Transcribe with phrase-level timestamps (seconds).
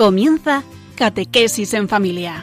[0.00, 0.62] Comienza
[0.94, 2.42] Catequesis en Familia.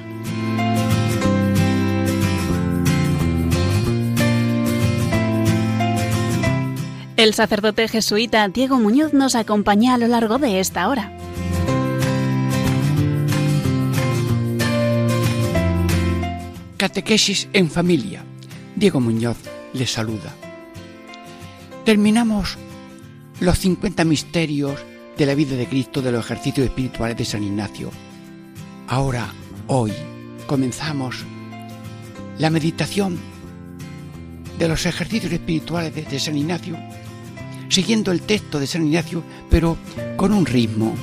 [7.16, 11.18] El sacerdote jesuita Diego Muñoz nos acompaña a lo largo de esta hora.
[16.78, 18.24] Catequesis en familia.
[18.76, 19.38] Diego Muñoz
[19.74, 20.36] les saluda.
[21.86, 22.60] Terminamos
[23.40, 24.80] los 50 misterios
[25.18, 27.90] de la vida de Cristo de los ejercicios espirituales de San Ignacio.
[28.88, 29.34] Ahora,
[29.66, 29.92] hoy,
[30.46, 31.26] comenzamos
[32.38, 33.18] la meditación
[34.60, 36.78] de los ejercicios espirituales de, San Ignacio,
[37.68, 39.78] siguiendo el texto de San Ignacio, pero
[40.16, 40.94] con un ritmo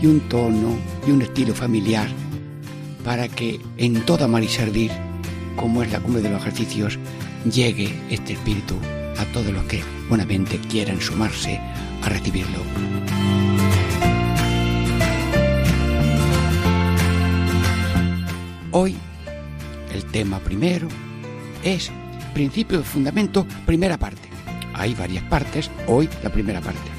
[0.00, 2.08] y un tono y un estilo familiar,
[3.04, 4.92] para que en toda amar y servir,
[5.56, 6.98] como es la cumbre de los ejercicios,
[7.50, 8.76] llegue este espíritu
[9.16, 11.58] a todos los que buenamente quieran sumarse
[12.02, 13.07] a recibirlo.
[18.70, 18.96] Hoy
[19.94, 20.88] el tema primero
[21.64, 21.90] es
[22.34, 24.28] principio de fundamento, primera parte.
[24.74, 26.90] Hay varias partes, hoy la primera parte.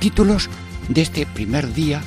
[0.00, 0.48] Títulos
[0.88, 2.00] de este primer día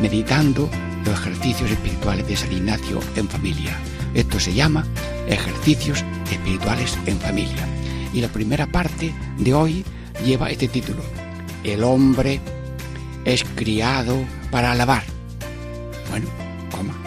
[0.00, 0.68] meditando
[1.04, 3.76] los ejercicios espirituales de San Ignacio en familia.
[4.14, 4.86] Esto se llama
[5.28, 7.68] ejercicios espirituales en familia.
[8.12, 9.84] Y la primera parte de hoy
[10.24, 11.02] lleva este título.
[11.62, 12.40] El hombre
[13.24, 14.16] es criado
[14.50, 15.04] para alabar.
[16.10, 16.26] Bueno,
[16.70, 16.99] coma.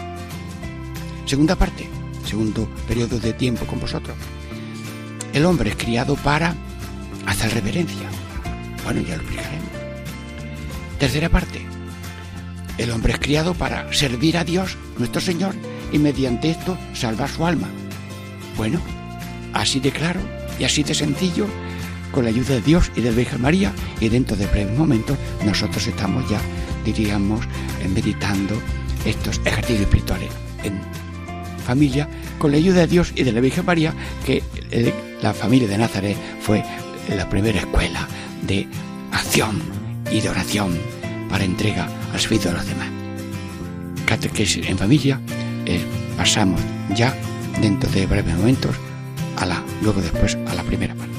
[1.34, 1.88] Segunda parte,
[2.24, 4.16] segundo periodo de tiempo con vosotros.
[5.32, 6.54] El hombre es criado para
[7.26, 8.08] hacer reverencia.
[8.84, 9.68] Bueno, ya lo explicaremos.
[10.96, 11.66] Tercera parte.
[12.78, 15.56] El hombre es criado para servir a Dios, nuestro Señor,
[15.90, 17.68] y mediante esto salvar su alma.
[18.56, 18.80] Bueno,
[19.54, 20.20] así de claro
[20.60, 21.48] y así de sencillo,
[22.12, 25.18] con la ayuda de Dios y de la Virgen María, y dentro de breves momentos
[25.44, 26.40] nosotros estamos ya,
[26.84, 27.44] diríamos,
[27.92, 28.54] meditando
[29.04, 30.30] estos ejercicios espirituales
[30.62, 31.03] en
[31.64, 32.08] familia,
[32.38, 33.92] con la ayuda de Dios y de la Virgen María,
[34.24, 34.92] que eh,
[35.22, 36.62] la familia de Nazaret fue
[37.08, 38.06] la primera escuela
[38.46, 38.66] de
[39.12, 39.60] acción
[40.10, 40.78] y de oración
[41.28, 42.88] para entrega al servicio de los demás.
[44.06, 45.20] Catequesis en familia,
[45.66, 45.80] eh,
[46.16, 46.60] pasamos
[46.94, 47.14] ya
[47.60, 48.76] dentro de breves momentos
[49.36, 51.13] a la, luego después a la primera parte.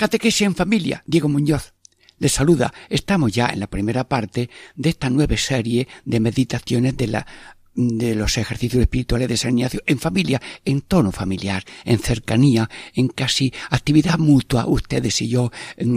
[0.00, 1.74] Catequesis en familia, Diego Muñoz.
[2.18, 2.72] Les saluda.
[2.88, 7.26] Estamos ya en la primera parte de esta nueva serie de meditaciones de la
[7.74, 13.08] de los ejercicios espirituales de San Ignacio en familia, en tono familiar, en cercanía, en
[13.08, 15.50] casi actividad mutua, ustedes y yo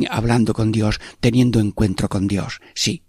[0.10, 2.60] hablando con Dios, teniendo encuentro con Dios.
[2.76, 3.04] Sí,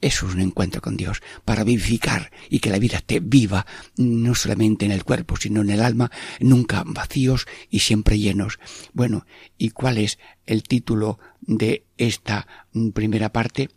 [0.00, 4.84] es un encuentro con Dios, para vivificar y que la vida esté viva, no solamente
[4.84, 6.10] en el cuerpo, sino en el alma,
[6.40, 8.58] nunca vacíos y siempre llenos.
[8.92, 9.26] Bueno,
[9.58, 12.46] ¿y cuál es el título de esta
[12.94, 13.70] primera parte?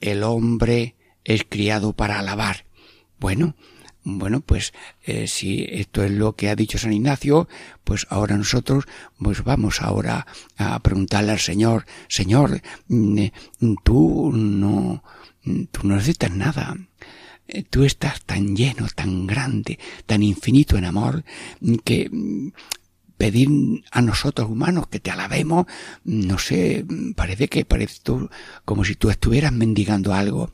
[0.00, 2.66] El hombre es criado para alabar.
[3.18, 3.54] Bueno,
[4.04, 4.72] bueno, pues
[5.04, 7.48] eh, si esto es lo que ha dicho San Ignacio,
[7.84, 8.84] pues ahora nosotros,
[9.16, 10.26] pues vamos ahora
[10.56, 13.26] a preguntarle al Señor, Señor, mm,
[13.84, 15.04] tú no,
[15.44, 16.76] Tú no necesitas nada.
[17.48, 21.24] Eh, tú estás tan lleno, tan grande, tan infinito en amor,
[21.84, 22.52] que mm,
[23.16, 23.48] pedir
[23.90, 25.66] a nosotros humanos que te alabemos,
[26.04, 26.84] no sé,
[27.16, 28.28] parece que parece tú,
[28.64, 30.52] como si tú estuvieras mendigando algo.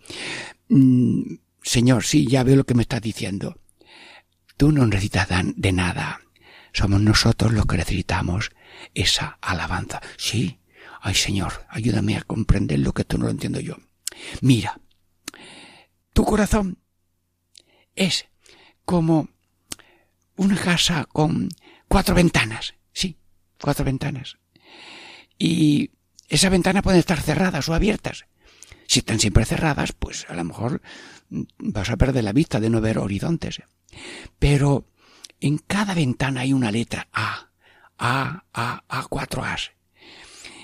[0.68, 3.58] Mm, Señor, sí, ya veo lo que me estás diciendo.
[4.56, 6.20] Tú no necesitas de nada.
[6.72, 8.50] Somos nosotros los que necesitamos
[8.94, 10.00] esa alabanza.
[10.16, 10.58] Sí.
[11.00, 13.76] Ay, Señor, ayúdame a comprender lo que tú no lo entiendo yo.
[14.40, 14.80] Mira,
[16.12, 16.78] tu corazón
[17.94, 18.26] es
[18.84, 19.28] como
[20.36, 21.48] una casa con
[21.88, 22.74] cuatro ventanas.
[22.92, 23.16] Sí,
[23.60, 24.38] cuatro ventanas.
[25.38, 25.90] Y
[26.28, 28.26] esas ventanas pueden estar cerradas o abiertas.
[28.86, 30.80] Si están siempre cerradas, pues a lo mejor
[31.58, 33.60] vas a perder la vista de no ver horizontes.
[34.38, 34.86] Pero
[35.40, 37.50] en cada ventana hay una letra A,
[37.98, 39.72] A, A, A, cuatro A's.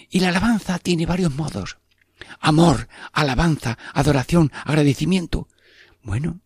[0.09, 1.79] Y la alabanza tiene varios modos.
[2.41, 5.49] Amor, alabanza, adoración, agradecimiento.
[6.03, 6.41] Bueno,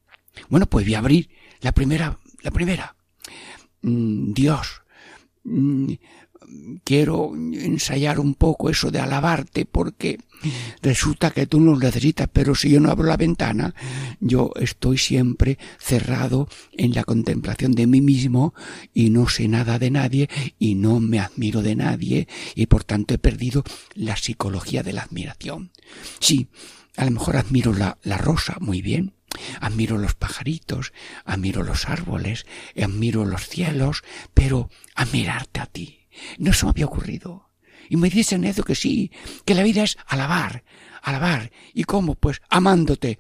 [0.49, 1.31] bueno, pues voy a abrir
[1.61, 2.97] la primera, la primera.
[3.83, 4.83] Mm, Dios,
[5.45, 5.93] mm,
[6.85, 10.19] quiero ensayar un poco eso de alabarte porque
[10.83, 13.75] resulta que tú no lo necesitas, pero si yo no abro la ventana,
[14.21, 18.55] yo estoy siempre cerrado en la contemplación de mí mismo
[18.95, 20.29] y no sé nada de nadie
[20.59, 25.03] y no me admiro de nadie y por tanto he perdido la psicología de la
[25.03, 25.73] admiración.
[26.21, 26.49] Sí,
[26.97, 29.15] a lo mejor admiro la, la rosa muy bien,
[29.61, 30.93] admiro los pajaritos,
[31.25, 32.47] admiro los árboles,
[32.81, 34.03] admiro los cielos,
[34.35, 35.98] pero admirarte a ti
[36.39, 37.51] no se me había ocurrido.
[37.89, 39.11] Y me dicen eso que sí,
[39.45, 40.65] que la vida es alabar,
[41.03, 41.53] alabar.
[41.73, 42.15] ¿Y cómo?
[42.15, 43.19] Pues amándote.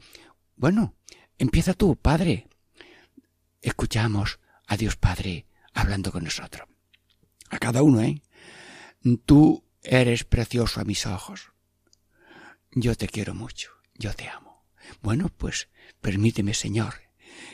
[0.57, 0.95] Bueno,
[1.39, 2.49] empieza tú, Padre.
[3.63, 6.69] Escuchamos a Dios Padre hablando con nosotros.
[7.51, 8.23] A cada uno, ¿eh?
[9.25, 11.53] Tú eres precioso a mis ojos.
[12.73, 14.65] Yo te quiero mucho, yo te amo.
[15.01, 15.69] Bueno, pues
[16.01, 16.95] permíteme, Señor,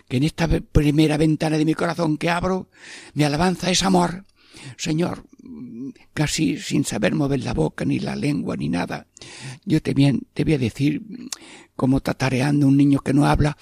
[0.08, 2.68] que en esta primera ventana de mi corazón que abro,
[3.12, 4.24] mi alabanza es amor,
[4.76, 5.24] Señor,
[6.12, 9.06] casi sin saber mover la boca, ni la lengua, ni nada,
[9.64, 9.94] yo te,
[10.32, 11.02] te voy a decir,
[11.76, 13.56] como tatareando un niño que no habla,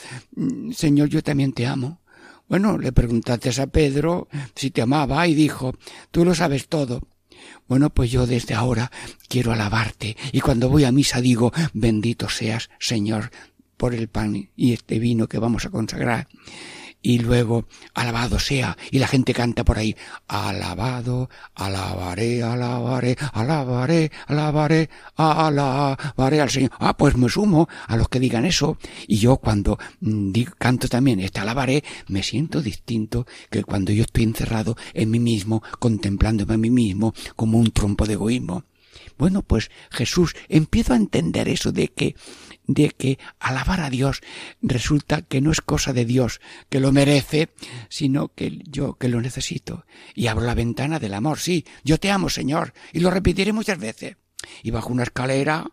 [0.73, 2.00] Señor, yo también te amo.
[2.49, 5.75] Bueno, le preguntaste a Pedro si te amaba y dijo,
[6.11, 7.00] tú lo sabes todo.
[7.67, 8.91] Bueno, pues yo desde ahora
[9.29, 13.31] quiero alabarte y cuando voy a misa digo, bendito seas, Señor,
[13.77, 16.29] por el pan y este vino que vamos a consagrar
[17.03, 19.97] y luego alabado sea y la gente canta por ahí
[20.29, 26.71] alabado alabaré alabaré alabaré alabaré alabaré al Señor.
[26.79, 31.21] Ah pues me sumo a los que digan eso y yo cuando mm, canto también
[31.21, 36.59] este alabaré me siento distinto que cuando yo estoy encerrado en mí mismo contemplándome a
[36.59, 38.65] mí mismo como un trompo de egoísmo.
[39.19, 42.15] Bueno, pues Jesús empiezo a entender eso de que
[42.67, 44.20] de que alabar a Dios
[44.61, 47.50] resulta que no es cosa de Dios que lo merece,
[47.88, 49.85] sino que yo que lo necesito.
[50.14, 51.38] Y abro la ventana del amor.
[51.38, 54.17] Sí, yo te amo, Señor, y lo repetiré muchas veces.
[54.62, 55.70] Y bajo una escalera,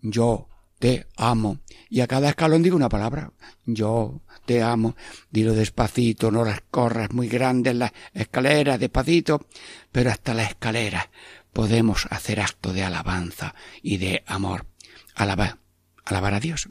[0.00, 0.48] yo
[0.78, 1.58] te amo.
[1.88, 3.32] Y a cada escalón digo una palabra.
[3.64, 4.96] Yo te amo.
[5.30, 9.46] Dilo despacito, no las corras muy grandes la escalera, despacito.
[9.92, 11.10] Pero hasta la escalera
[11.52, 14.66] podemos hacer acto de alabanza y de amor.
[15.14, 15.63] Alabar
[16.04, 16.68] alabar a Dios.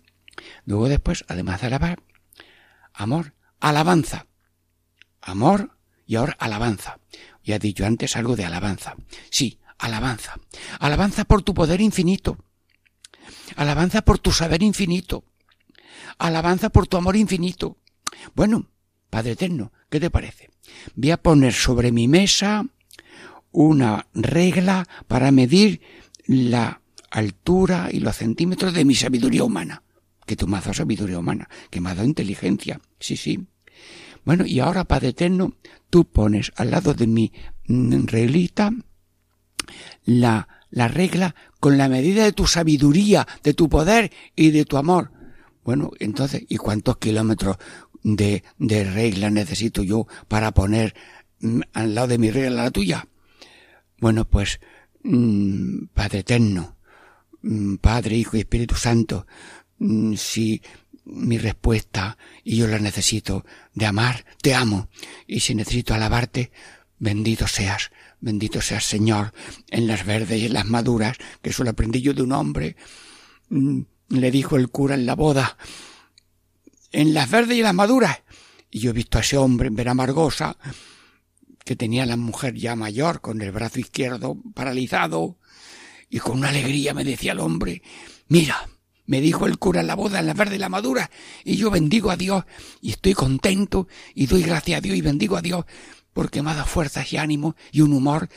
[0.65, 2.01] Luego después, además de alabar,
[2.93, 4.27] amor, alabanza.
[5.21, 6.99] Amor y ahora alabanza.
[7.43, 8.95] Ya he dicho antes algo de alabanza.
[9.29, 10.39] Sí, alabanza.
[10.79, 12.37] Alabanza por tu poder infinito.
[13.55, 15.23] Alabanza por tu saber infinito.
[16.17, 17.77] Alabanza por tu amor infinito.
[18.35, 18.69] Bueno,
[19.09, 20.49] Padre Eterno, ¿qué te parece?
[20.95, 22.65] Voy a poner sobre mi mesa
[23.51, 25.81] una regla para medir
[26.25, 26.81] la
[27.13, 29.83] altura y los centímetros de mi sabiduría humana.
[30.25, 32.81] Que tú me has dado sabiduría humana, que me has dado inteligencia.
[32.99, 33.47] Sí, sí.
[34.25, 35.53] Bueno, y ahora, Padre Eterno,
[35.89, 37.31] tú pones al lado de mi
[37.67, 38.71] mm, reglita
[40.05, 44.77] la, la regla con la medida de tu sabiduría, de tu poder y de tu
[44.77, 45.11] amor.
[45.63, 47.57] Bueno, entonces, ¿y cuántos kilómetros
[48.01, 50.95] de, de regla necesito yo para poner
[51.41, 53.07] mm, al lado de mi regla la tuya?
[53.99, 54.59] Bueno, pues,
[55.03, 56.77] mm, Padre Eterno,
[57.81, 59.27] Padre, Hijo y Espíritu Santo,
[59.79, 60.61] mm, si
[61.05, 64.87] mi respuesta, y yo la necesito, de amar, te amo,
[65.27, 66.51] y si necesito alabarte,
[66.99, 69.33] bendito seas, bendito seas Señor,
[69.69, 72.77] en las verdes y en las maduras, que eso lo aprendí yo de un hombre,
[73.49, 75.57] mm, le dijo el cura en la boda,
[76.91, 78.21] en las verdes y en las maduras,
[78.71, 80.57] y yo he visto a ese hombre en Veramargosa,
[81.65, 85.37] que tenía la mujer ya mayor, con el brazo izquierdo paralizado,
[86.13, 87.81] y con una alegría me decía el hombre,
[88.27, 88.69] mira,
[89.07, 91.09] me dijo el cura en la boda, en la verde la madura,
[91.43, 92.43] y yo bendigo a Dios,
[92.81, 95.65] y estoy contento, y doy gracias a Dios, y bendigo a Dios,
[96.13, 98.29] porque me ha dado fuerzas y ánimo, y un humor.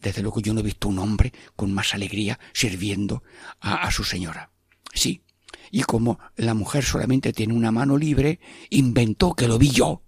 [0.00, 3.22] Desde luego yo no he visto un hombre con más alegría sirviendo
[3.60, 4.50] a, a su señora.
[4.92, 5.22] Sí,
[5.70, 10.02] y como la mujer solamente tiene una mano libre, inventó, que lo vi yo,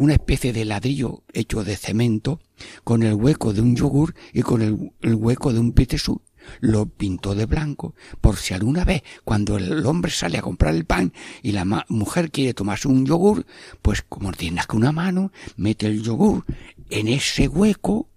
[0.00, 2.40] una especie de ladrillo hecho de cemento
[2.84, 6.22] con el hueco de un yogur y con el, hueco de un pitesú.
[6.60, 10.86] Lo pintó de blanco por si alguna vez cuando el hombre sale a comprar el
[10.86, 13.44] pan y la mujer quiere tomarse un yogur,
[13.82, 16.46] pues como tienes que una mano, mete el yogur
[16.88, 18.08] en ese hueco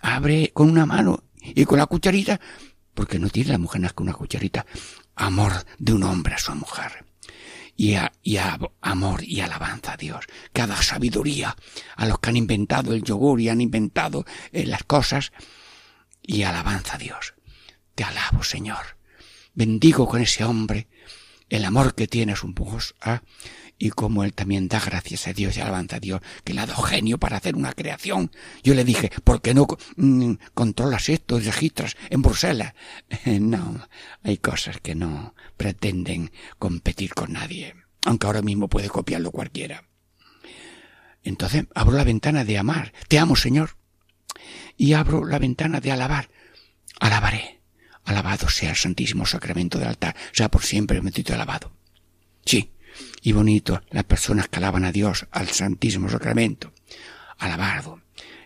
[0.00, 2.40] abre con una mano y con la cucharita,
[2.94, 4.64] porque no tiene la mujer más que una cucharita,
[5.14, 7.05] amor de un hombre a su mujer.
[7.76, 11.54] Y, a, y a amor y alabanza a Dios, que ha dado sabiduría
[11.96, 15.32] a los que han inventado el yogur y han inventado eh, las cosas,
[16.22, 17.34] y alabanza a Dios.
[17.94, 18.96] Te alabo, Señor.
[19.54, 20.88] Bendigo con ese hombre
[21.48, 22.94] el amor que tiene a su mujer
[23.78, 26.66] y como él también da gracias a Dios y alabanza a Dios, que le ha
[26.66, 28.30] dado genio para hacer una creación.
[28.62, 29.66] Yo le dije, ¿por qué no
[29.96, 32.74] mm, controlas esto y registras en Bruselas?
[33.26, 33.86] no,
[34.22, 39.84] hay cosas que no pretenden competir con nadie, aunque ahora mismo puede copiarlo cualquiera.
[41.22, 42.92] Entonces abro la ventana de amar.
[43.08, 43.76] Te amo, Señor.
[44.76, 46.30] Y abro la ventana de alabar.
[47.00, 47.60] Alabaré.
[48.04, 51.72] Alabado sea el Santísimo Sacramento del altar, sea por siempre bendito y alabado.
[52.44, 52.70] Sí,
[53.22, 56.72] y bonito las personas que alaban a Dios, al Santísimo Sacramento.
[57.38, 58.00] Alabado.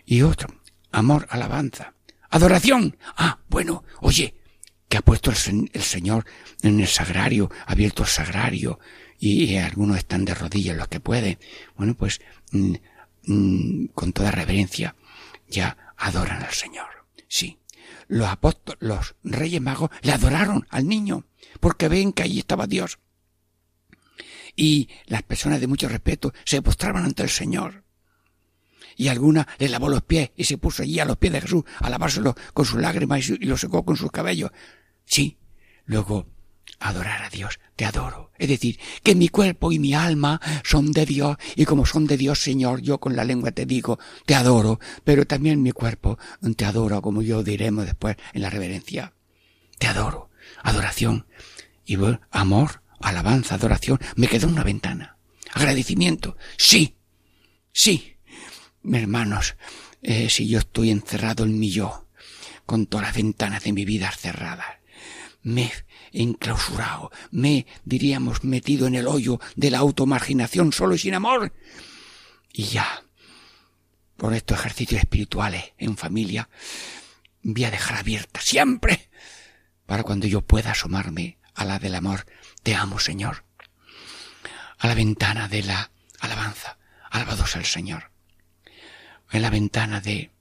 [0.05, 1.93] Y otro, amor, alabanza.
[2.29, 2.97] Adoración.
[3.15, 4.35] Ah, bueno, oye,
[4.87, 5.37] que ha puesto el,
[5.81, 6.25] Señor
[6.61, 8.79] en el sagrario, ha abierto el sagrario,
[9.19, 11.37] y, algunos están de rodillas los que pueden.
[11.75, 12.73] Bueno, pues mm,
[13.27, 14.95] mm, con toda reverencia
[15.47, 16.87] ya adoran al Señor.
[17.27, 17.59] Sí.
[18.07, 21.25] Los apóstoles, los reyes magos le adoraron al niño,
[21.59, 22.99] porque ven que ahí estaba Dios
[24.61, 27.83] y las personas de mucho respeto se postraban ante el Señor.
[28.95, 31.63] Y alguna le lavó los pies y se puso allí a los pies de Jesús
[31.79, 34.51] a lavárselo con sus lágrimas y lo secó con sus cabellos.
[35.03, 35.39] Sí,
[35.85, 36.27] luego
[36.77, 38.33] adorar a Dios, te adoro.
[38.37, 42.17] Es decir, que mi cuerpo y mi alma son de Dios y como son de
[42.17, 46.19] Dios, Señor, yo con la lengua te digo, te adoro, pero también mi cuerpo
[46.55, 49.13] te adoro, como yo diremos después en la reverencia.
[49.79, 50.29] Te adoro.
[50.61, 51.25] Adoración.
[51.83, 51.97] Y
[52.29, 55.17] amor alabanza, adoración, me quedó una ventana.
[55.53, 56.37] Agradecimiento.
[56.57, 56.95] Sí,
[57.71, 58.17] sí.
[58.83, 59.55] Hermanos,
[60.01, 62.07] eh, si yo estoy encerrado en mi yo,
[62.65, 64.77] con todas las ventanas de mi vida cerradas,
[65.43, 65.71] me
[66.11, 71.53] he enclausurado, me, diríamos, metido en el hoyo de la automarginación solo y sin amor.
[72.53, 73.03] Y ya,
[74.17, 76.49] por estos ejercicios espirituales en familia,
[77.43, 79.09] voy a dejar abierta siempre
[79.85, 82.25] para cuando yo pueda asomarme a la del amor
[82.63, 83.43] te amo, Señor.
[84.77, 86.77] A la ventana de la alabanza.
[87.09, 88.11] Alabado sea el Señor.
[89.31, 90.31] En la ventana de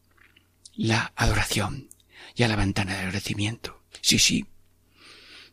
[0.75, 1.89] la adoración
[2.35, 3.83] y a la ventana del agradecimiento.
[4.01, 4.47] Sí, sí.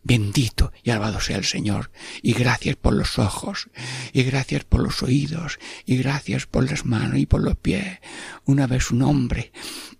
[0.03, 1.91] Bendito y alabado sea el Señor.
[2.21, 3.69] Y gracias por los ojos,
[4.13, 7.99] y gracias por los oídos, y gracias por las manos y por los pies.
[8.45, 9.51] Una vez un hombre,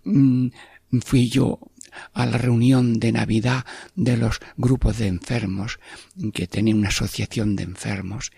[0.04, 0.48] mm,
[1.04, 1.60] fui yo
[2.12, 3.64] a la reunión de Navidad
[3.94, 5.78] de los grupos de enfermos,
[6.32, 8.32] que tenían una asociación de enfermos,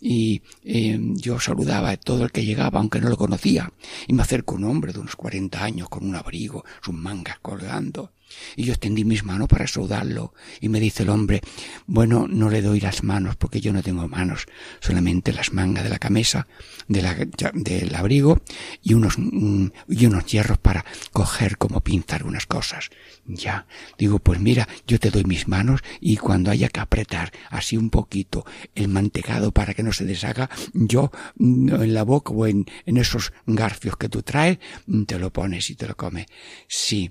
[0.00, 3.72] y eh, yo saludaba a todo el que llegaba, aunque no lo conocía,
[4.06, 8.12] y me acerco un hombre de unos cuarenta años con un abrigo, sus mangas colgando,
[8.56, 11.40] y yo extendí mis manos para saludarlo, y me dice el hombre,
[11.86, 14.46] bueno, no le doy las manos porque yo no tengo manos,
[14.80, 16.46] solamente las mangas de la camisa,
[16.88, 17.14] de la,
[17.54, 18.40] del abrigo,
[18.82, 22.90] y unos, mm, y unos hierros para coger como pinzar unas cosas.
[23.26, 23.66] Ya,
[23.98, 27.90] digo, pues mira, yo te doy mis manos y cuando haya que apretar así un
[27.90, 32.66] poquito el mantecado para que no se deshaga, yo mm, en la boca o en,
[32.84, 36.26] en esos garfios que tú traes, mm, te lo pones y te lo comes.
[36.68, 37.10] Sí,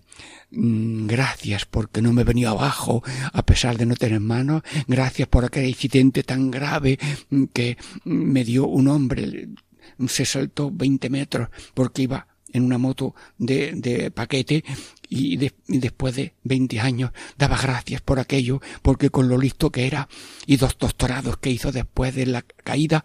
[0.56, 5.66] gracias porque no me venía abajo a pesar de no tener manos, gracias por aquel
[5.66, 6.98] incidente tan grave
[7.54, 9.50] que me dio un hombre,
[10.08, 14.64] se saltó 20 metros porque iba en una moto de, de paquete
[15.10, 20.08] y, después de 20 años daba gracias por aquello porque con lo listo que era
[20.46, 23.04] y dos doctorados que hizo después de la caída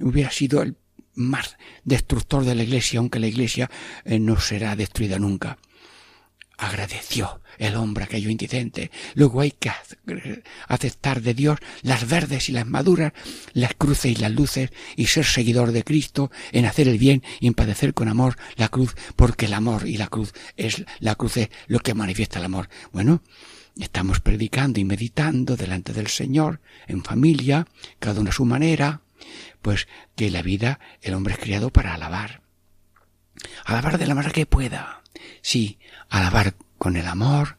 [0.00, 0.76] hubiera sido el
[1.14, 3.70] más destructor de la iglesia, aunque la iglesia
[4.04, 5.58] eh, no será destruida nunca
[6.58, 8.90] agradeció el hombre aquello indecente.
[9.14, 9.70] Luego hay que
[10.68, 13.12] aceptar de Dios las verdes y las maduras,
[13.52, 17.46] las cruces y las luces, y ser seguidor de Cristo en hacer el bien y
[17.46, 21.36] en padecer con amor la cruz, porque el amor y la cruz es la cruz
[21.36, 22.68] es lo que manifiesta el amor.
[22.92, 23.22] Bueno,
[23.78, 27.66] estamos predicando y meditando delante del Señor, en familia,
[27.98, 29.02] cada uno a su manera,
[29.62, 32.45] pues que la vida, el hombre es criado para alabar.
[33.64, 35.02] Alabar de la manera que pueda.
[35.42, 35.78] Sí,
[36.08, 37.58] alabar con el amor,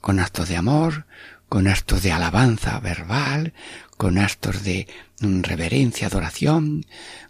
[0.00, 1.06] con actos de amor,
[1.48, 3.52] con actos de alabanza verbal,
[3.96, 4.88] con actos de
[5.20, 6.86] mm, reverencia, adoración,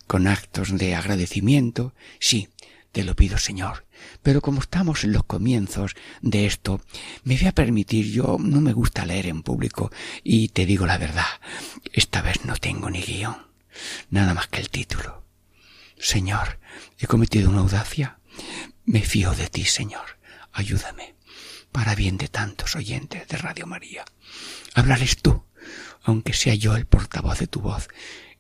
[0.07, 1.95] con actos de agradecimiento.
[2.21, 2.49] Sí,
[2.93, 3.87] te lo pido, Señor.
[4.23, 6.81] Pero como estamos en los comienzos de esto,
[7.25, 9.91] me voy a permitir, yo no me gusta leer en público
[10.23, 11.27] y te digo la verdad,
[11.93, 13.37] esta vez no tengo ni guion,
[14.11, 15.25] nada más que el título.
[15.99, 16.59] Señor,
[16.99, 18.19] he cometido una audacia,
[18.85, 20.19] me fío de ti, Señor.
[20.52, 21.14] ayúdame,
[21.71, 24.05] para bien de tantos oyentes de Radio María.
[24.75, 25.45] Hablarles tú,
[26.02, 27.88] aunque sea yo el portavoz de tu voz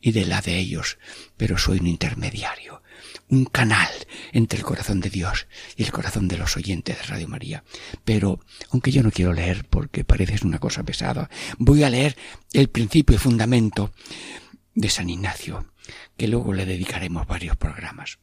[0.00, 0.98] y de la de ellos,
[1.36, 2.82] pero soy un intermediario,
[3.28, 3.90] un canal
[4.32, 5.46] entre el corazón de Dios
[5.76, 7.64] y el corazón de los oyentes de Radio María.
[8.04, 12.16] Pero, aunque yo no quiero leer porque parece una cosa pesada, voy a leer
[12.52, 13.92] el principio y fundamento
[14.74, 15.72] de San Ignacio,
[16.16, 18.18] que luego le dedicaremos varios programas.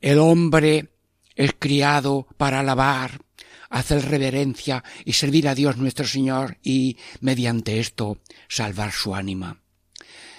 [0.00, 0.90] El hombre
[1.34, 3.20] es criado para alabar,
[3.68, 9.62] hacer reverencia y servir a Dios nuestro Señor y, mediante esto, salvar su ánima.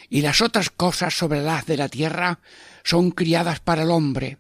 [0.10, 2.40] Y las otras cosas sobre la de la tierra
[2.84, 4.38] son criadas para el hombre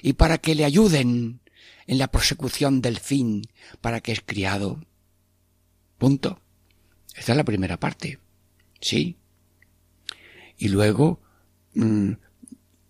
[0.00, 1.40] y para que le ayuden
[1.86, 3.42] en la prosecución del fin
[3.80, 4.80] para que es criado.
[5.98, 6.40] Punto.
[7.14, 8.18] Esta es la primera parte.
[8.80, 9.16] Sí.
[10.56, 11.20] Y luego,
[11.74, 12.12] mm,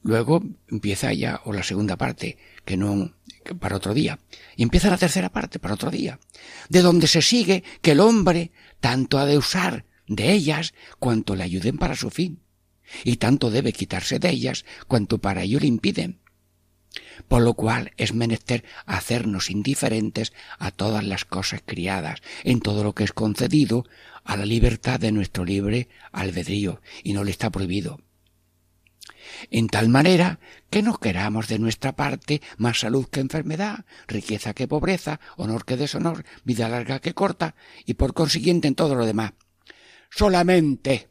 [0.02, 3.14] luego empieza ya, o la segunda parte, que no,
[3.59, 4.19] para otro día.
[4.57, 6.19] Y empieza la tercera parte, para otro día.
[6.69, 11.45] De donde se sigue que el hombre tanto ha de usar de ellas cuanto le
[11.45, 12.40] ayuden para su fin.
[13.04, 16.21] Y tanto debe quitarse de ellas cuanto para ello le impiden.
[17.28, 22.94] Por lo cual es menester hacernos indiferentes a todas las cosas criadas, en todo lo
[22.94, 23.84] que es concedido
[24.25, 28.00] a la libertad de nuestro libre albedrío, y no le está prohibido
[29.50, 34.68] en tal manera que no queramos de nuestra parte más salud que enfermedad, riqueza que
[34.68, 39.32] pobreza, honor que deshonor, vida larga que corta, y por consiguiente en todo lo demás.
[40.11, 41.08] Solamente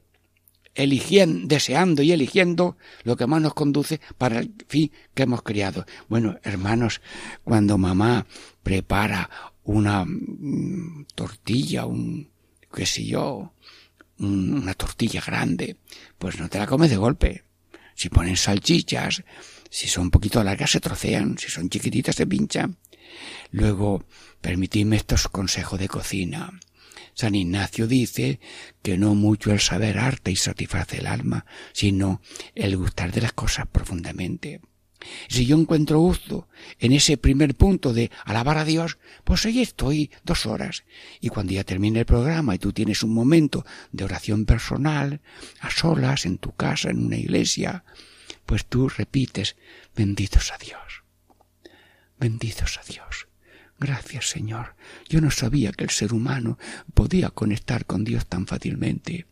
[0.76, 5.86] eligiendo, deseando y eligiendo lo que más nos conduce para el fin que hemos criado.
[6.08, 7.02] Bueno, hermanos,
[7.44, 8.26] cuando mamá
[8.64, 9.30] prepara
[9.64, 12.30] una mm, tortilla, un,
[12.74, 13.54] qué sé yo,
[14.20, 15.78] una tortilla grande,
[16.18, 17.44] pues no te la comes de golpe
[18.02, 19.24] si ponen salchichas,
[19.70, 22.78] si son un poquito largas se trocean, si son chiquititas se pinchan.
[23.52, 24.06] Luego,
[24.42, 26.52] permitidme estos consejos de cocina.
[27.14, 28.40] San Ignacio dice
[28.82, 32.22] que no mucho el saber arte y satisface el alma, sino
[32.56, 34.62] el gustar de las cosas profundamente.
[35.28, 36.48] Si yo encuentro gusto
[36.80, 40.84] en ese primer punto de alabar a Dios, pues ahí estoy dos horas.
[41.20, 45.22] Y cuando ya termine el programa y tú tienes un momento de oración personal,
[45.60, 47.84] a solas, en tu casa, en una iglesia,
[48.46, 49.56] pues tú repites,
[49.96, 51.04] benditos a Dios.
[52.20, 53.31] Benditos a Dios.
[53.82, 54.76] Gracias, Señor.
[55.10, 56.60] Yo no sabía que el ser humano
[56.94, 59.26] podía conectar con Dios tan fácilmente.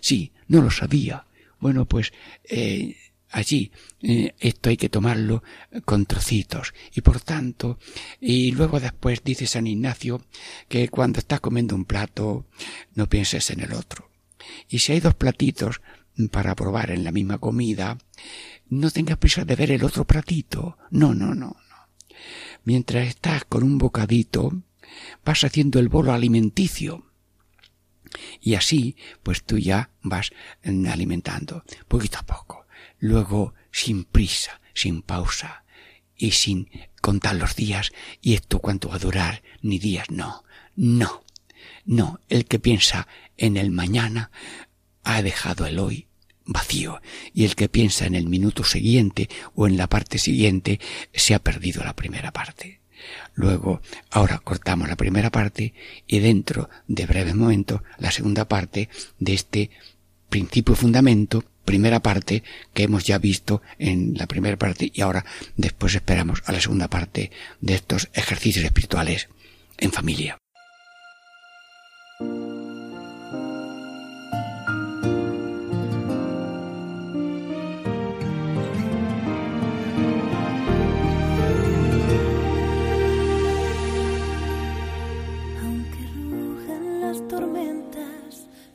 [0.00, 1.26] Sí, no lo sabía.
[1.58, 2.10] Bueno, pues
[2.44, 2.96] eh,
[3.28, 5.42] allí eh, esto hay que tomarlo
[5.84, 7.78] con trocitos y por tanto
[8.18, 10.24] y luego después dice San Ignacio
[10.66, 12.46] que cuando estás comiendo un plato
[12.94, 14.10] no pienses en el otro
[14.68, 15.82] y si hay dos platitos
[16.32, 17.98] para probar en la misma comida
[18.68, 21.70] no tengas prisa de ver el otro platito no no no no
[22.64, 24.62] mientras estás con un bocadito
[25.24, 27.06] vas haciendo el bolo alimenticio.
[28.40, 30.30] Y así pues tú ya vas
[30.64, 32.66] mm, alimentando poquito a poco.
[32.98, 35.64] Luego sin prisa, sin pausa
[36.16, 36.68] y sin
[37.00, 40.44] contar los días y esto cuánto va a durar, ni días, no,
[40.76, 41.24] no,
[41.84, 44.30] no, el que piensa en el mañana
[45.02, 46.09] ha dejado el hoy
[46.44, 47.00] vacío
[47.34, 50.80] y el que piensa en el minuto siguiente o en la parte siguiente
[51.12, 52.80] se ha perdido la primera parte.
[53.34, 55.72] Luego, ahora cortamos la primera parte
[56.06, 59.70] y dentro de breve momento la segunda parte de este
[60.28, 62.42] principio fundamento primera parte
[62.74, 65.24] que hemos ya visto en la primera parte y ahora
[65.56, 69.28] después esperamos a la segunda parte de estos ejercicios espirituales
[69.78, 70.39] en familia.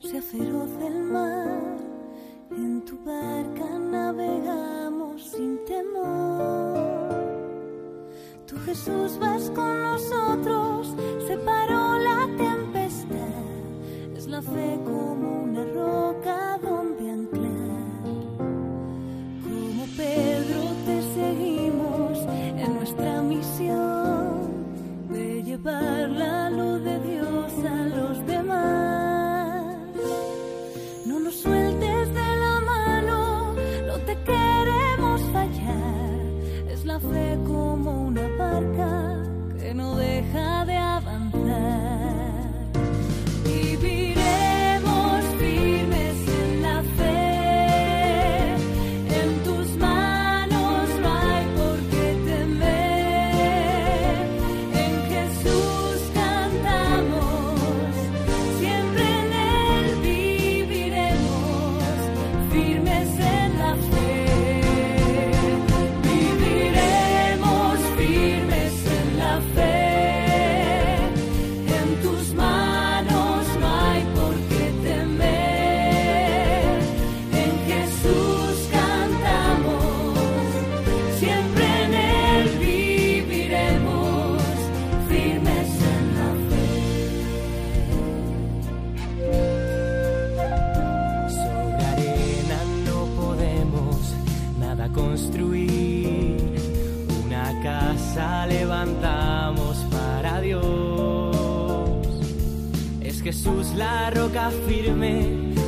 [0.06, 0.65] Se feroz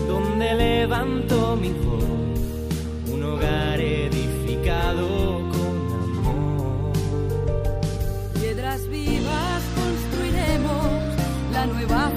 [0.07, 6.93] donde levanto mi voz, un hogar edificado con amor.
[8.39, 10.85] Piedras vivas construiremos
[11.51, 12.09] la nueva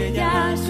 [0.00, 0.69] pegaste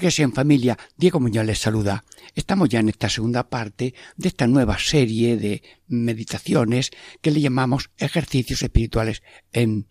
[0.00, 2.04] Catequesis en familia, Diego Muñoz les saluda.
[2.34, 7.90] Estamos ya en esta segunda parte de esta nueva serie de meditaciones que le llamamos
[7.98, 9.88] ejercicios espirituales en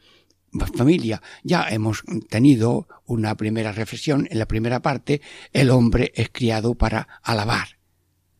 [0.75, 1.21] familia.
[1.43, 5.21] Ya hemos tenido una primera reflexión en la primera parte,
[5.53, 7.77] el hombre es criado para alabar.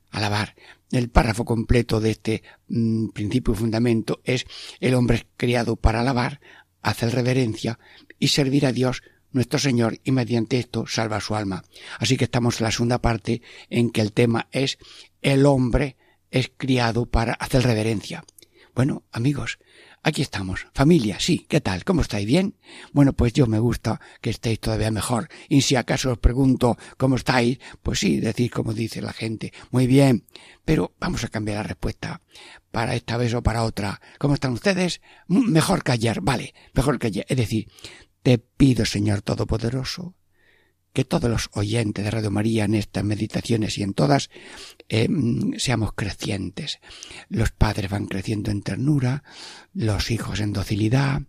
[0.10, 0.56] Alabar.
[0.92, 4.48] El párrafo completo de este mm, principio y fundamento es
[4.80, 6.42] el hombre es criado para alabar,
[6.82, 7.78] hacer reverencia
[8.18, 11.64] y servir a Dios nuestro Señor y mediante esto salva su alma.
[12.00, 14.78] Así que estamos en la segunda parte en que el tema es
[15.22, 15.98] el hombre
[16.32, 18.24] es criado para hacer reverencia.
[18.76, 19.60] Bueno, amigos,
[20.02, 20.68] Aquí estamos.
[20.74, 21.46] Familia, sí.
[21.50, 21.84] ¿Qué tal?
[21.84, 22.26] ¿Cómo estáis?
[22.26, 22.56] ¿Bien?
[22.94, 25.28] Bueno, pues yo me gusta que estéis todavía mejor.
[25.50, 29.52] Y si acaso os pregunto cómo estáis, pues sí, decir como dice la gente.
[29.72, 30.26] Muy bien.
[30.64, 32.22] Pero vamos a cambiar la respuesta.
[32.72, 34.00] Para esta vez o para otra.
[34.20, 35.02] ¿Cómo están ustedes?
[35.28, 36.22] Mejor que ayer.
[36.22, 36.54] Vale.
[36.74, 37.26] Mejor que ayer.
[37.28, 37.68] Es decir,
[38.24, 40.16] te pido, Señor Todopoderoso,
[40.94, 44.30] que todos los oyentes de Radio María en estas meditaciones y en todas
[44.90, 45.08] eh,
[45.58, 46.80] seamos crecientes.
[47.30, 49.24] Los padres van creciendo en ternura,
[49.74, 51.22] los hijos en docilidad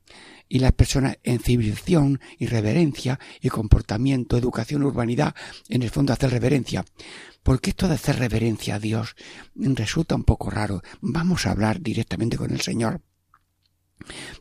[0.49, 5.35] y las personas en civilización y reverencia y comportamiento, educación, urbanidad,
[5.69, 6.85] en el fondo hacer reverencia.
[7.43, 9.15] Porque esto de hacer reverencia a Dios
[9.55, 10.83] resulta un poco raro.
[11.01, 13.01] Vamos a hablar directamente con el Señor.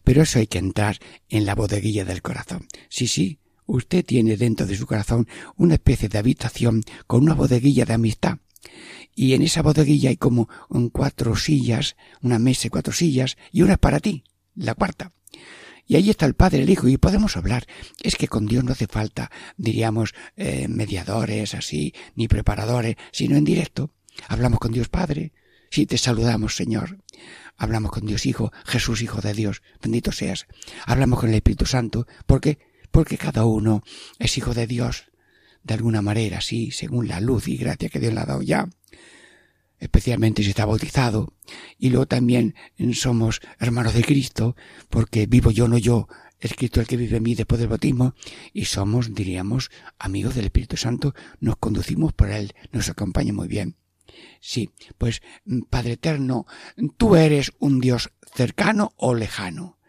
[0.04, 0.98] Pero eso hay que entrar
[1.30, 2.68] en la bodeguilla del corazón.
[2.90, 7.86] Sí, sí, usted tiene dentro de su corazón una especie de habitación con una bodeguilla
[7.86, 8.40] de amistad.
[9.16, 10.50] Y en esa bodeguilla hay como
[10.92, 14.24] cuatro sillas, una mesa y cuatro sillas, y una para ti,
[14.56, 15.14] la cuarta.
[15.86, 17.66] Y ahí está el Padre, el Hijo, y podemos hablar.
[18.02, 23.44] Es que con Dios no hace falta, diríamos, eh, mediadores así, ni preparadores, sino en
[23.44, 23.92] directo.
[24.28, 25.34] Hablamos con Dios Padre.
[25.72, 27.00] Sí, te saludamos, Señor.
[27.60, 30.48] Hablamos con Dios Hijo, Jesús Hijo de Dios, bendito seas.
[30.88, 32.58] Hablamos con el Espíritu Santo, porque
[32.92, 33.84] porque cada uno
[34.18, 35.12] es hijo de Dios,
[35.64, 38.70] de alguna manera, sí, según la luz y gracia que Dios le ha dado ya,
[39.80, 41.34] especialmente si está bautizado,
[41.78, 42.56] y luego también
[42.94, 44.56] somos hermanos de Cristo,
[44.90, 46.08] porque vivo yo, no yo,
[46.40, 48.16] es Cristo el que vive en mí después del bautismo,
[48.54, 49.70] y somos, diríamos,
[50.00, 53.76] amigos del Espíritu Santo, nos conducimos por Él, nos acompaña muy bien.
[54.40, 55.22] Sí, pues
[55.70, 56.46] Padre Eterno,
[56.98, 59.80] tú eres un Dios cercano o lejano.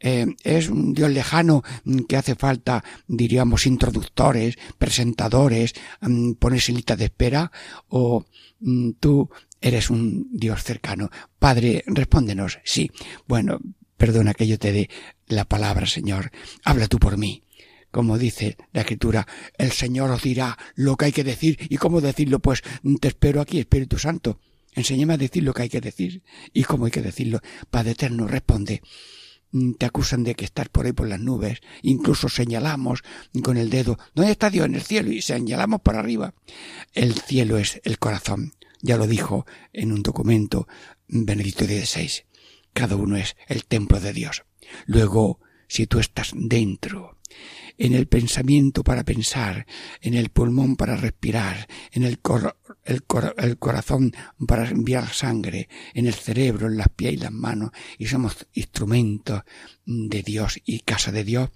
[0.00, 6.76] Eh, es un Dios lejano mm, que hace falta, diríamos, introductores, presentadores, mm, pones en
[6.76, 7.50] lista de espera,
[7.88, 8.24] o
[8.60, 9.28] mm, tú
[9.60, 11.10] eres un Dios cercano.
[11.38, 12.90] Padre, respóndenos, sí.
[13.26, 13.58] Bueno,
[13.96, 14.90] perdona que yo te dé
[15.26, 16.30] la palabra, Señor.
[16.64, 17.42] Habla tú por mí.
[17.90, 22.00] Como dice la Escritura, el Señor os dirá lo que hay que decir y cómo
[22.00, 22.62] decirlo, pues
[23.00, 24.40] te espero aquí, Espíritu Santo.
[24.74, 26.22] Enséñame a decir lo que hay que decir
[26.52, 27.40] y cómo hay que decirlo.
[27.70, 28.82] Padre eterno, responde.
[29.50, 33.02] Mm, te acusan de que estás por ahí por las nubes, incluso señalamos
[33.42, 35.10] con el dedo, ¿dónde está Dios en el cielo?
[35.10, 36.34] y señalamos por arriba.
[36.92, 40.68] El cielo es el corazón, ya lo dijo en un documento
[41.08, 42.24] Benedicto XVI.
[42.74, 44.44] Cada uno es el templo de Dios.
[44.84, 47.17] Luego, si tú estás dentro,
[47.78, 49.66] en el pensamiento para pensar,
[50.00, 52.20] en el pulmón para respirar, en el,
[52.84, 54.12] el, corazón
[54.46, 59.42] para enviar sangre, en el cerebro, en las pies y las manos, y somos instrumentos
[59.86, 61.50] de Dios y casa de Dios.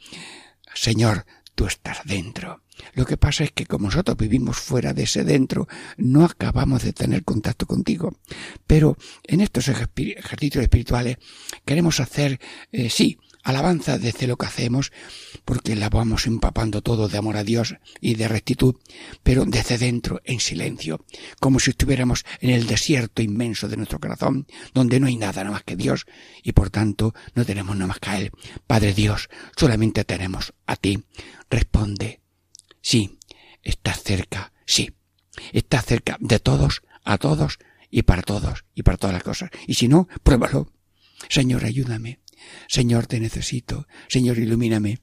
[0.74, 2.62] Señor, tú estás dentro.
[2.94, 6.92] Lo que pasa es que como nosotros vivimos fuera de ese dentro, no acabamos de
[6.92, 8.16] tener contacto contigo.
[8.66, 11.18] Pero en estos ejercicios espirituales
[11.64, 14.92] queremos hacer, eh, sí, alabanza desde lo que hacemos,
[15.44, 18.76] porque la vamos empapando todo de amor a Dios y de rectitud,
[19.22, 21.04] pero desde dentro, en silencio,
[21.40, 25.52] como si estuviéramos en el desierto inmenso de nuestro corazón, donde no hay nada nada
[25.52, 26.06] más que Dios,
[26.42, 28.30] y por tanto no tenemos nada más que a Él.
[28.66, 31.04] Padre Dios, solamente tenemos a ti.
[31.50, 32.20] Responde.
[32.80, 33.18] Sí,
[33.62, 34.92] estás cerca, sí.
[35.52, 37.58] Estás cerca de todos, a todos
[37.90, 39.50] y para todos y para todas las cosas.
[39.66, 40.70] Y si no, pruébalo.
[41.28, 42.21] Señor, ayúdame.
[42.68, 43.86] Señor, te necesito.
[44.08, 45.00] Señor, ilumíname.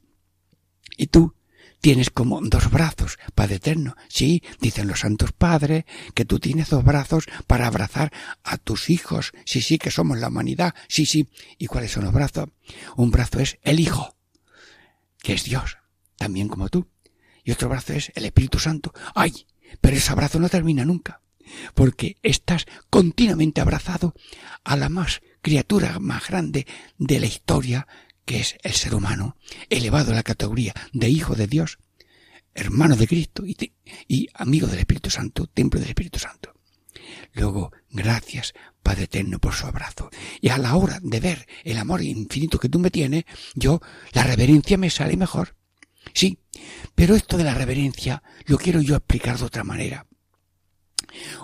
[0.97, 1.35] Y tú
[1.81, 3.95] tienes como dos brazos, Padre Eterno.
[4.09, 8.11] Sí, dicen los santos padres, que tú tienes dos brazos para abrazar
[8.43, 9.31] a tus hijos.
[9.45, 10.73] Sí, sí, que somos la humanidad.
[10.87, 11.29] Sí, sí.
[11.57, 12.49] ¿Y cuáles son los brazos?
[12.97, 14.15] Un brazo es el Hijo,
[15.21, 15.77] que es Dios,
[16.17, 16.87] también como tú.
[17.43, 18.93] Y otro brazo es el Espíritu Santo.
[19.15, 19.45] ¡Ay!
[19.81, 21.21] Pero ese abrazo no termina nunca,
[21.75, 24.15] porque estás continuamente abrazado
[24.63, 27.87] a la más criatura más grande de la historia,
[28.25, 29.37] que es el ser humano,
[29.69, 31.79] elevado a la categoría de hijo de Dios,
[32.53, 36.53] hermano de Cristo y, amigo del Espíritu Santo, templo del Espíritu Santo.
[37.33, 40.09] Luego, gracias, Padre Eterno, por su abrazo.
[40.41, 43.23] Y a la hora de ver el amor infinito que tú me tienes,
[43.55, 43.81] yo,
[44.13, 45.55] la reverencia me sale mejor.
[46.13, 46.39] Sí,
[46.95, 50.05] pero esto de la reverencia lo quiero yo explicar de otra manera.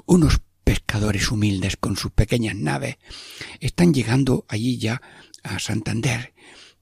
[0.06, 0.42] Unos
[0.76, 2.98] pescadores humildes con sus pequeñas naves
[3.62, 5.02] están llegando allí ya
[5.42, 6.34] a Santander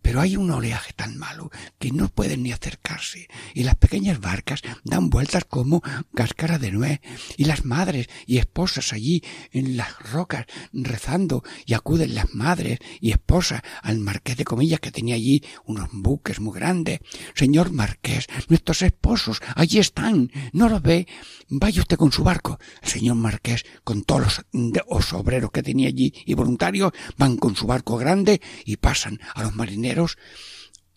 [0.03, 4.61] pero hay un oleaje tan malo que no pueden ni acercarse, y las pequeñas barcas
[4.83, 5.81] dan vueltas como
[6.13, 6.99] cáscara de nuez,
[7.37, 13.11] y las madres y esposas allí en las rocas rezando, y acuden las madres y
[13.11, 16.99] esposas al marqués de comillas que tenía allí unos buques muy grandes.
[17.33, 21.07] Señor marqués, nuestros esposos allí están, ¿no los ve?
[21.49, 22.59] Vaya usted con su barco.
[22.81, 27.97] Señor marqués, con todos los obreros que tenía allí y voluntarios, van con su barco
[27.97, 29.92] grande y pasan a los marineros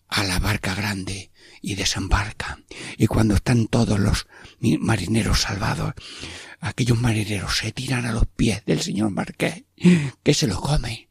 [0.09, 1.31] a la barca grande
[1.61, 2.59] y desembarca.
[2.97, 4.27] Y cuando están todos los
[4.59, 5.93] marineros salvados,
[6.59, 9.63] aquellos marineros se tiran a los pies del señor Marqués,
[10.23, 11.06] que se lo come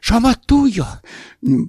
[0.00, 0.88] somos tuyos.
[1.42, 1.64] Mm,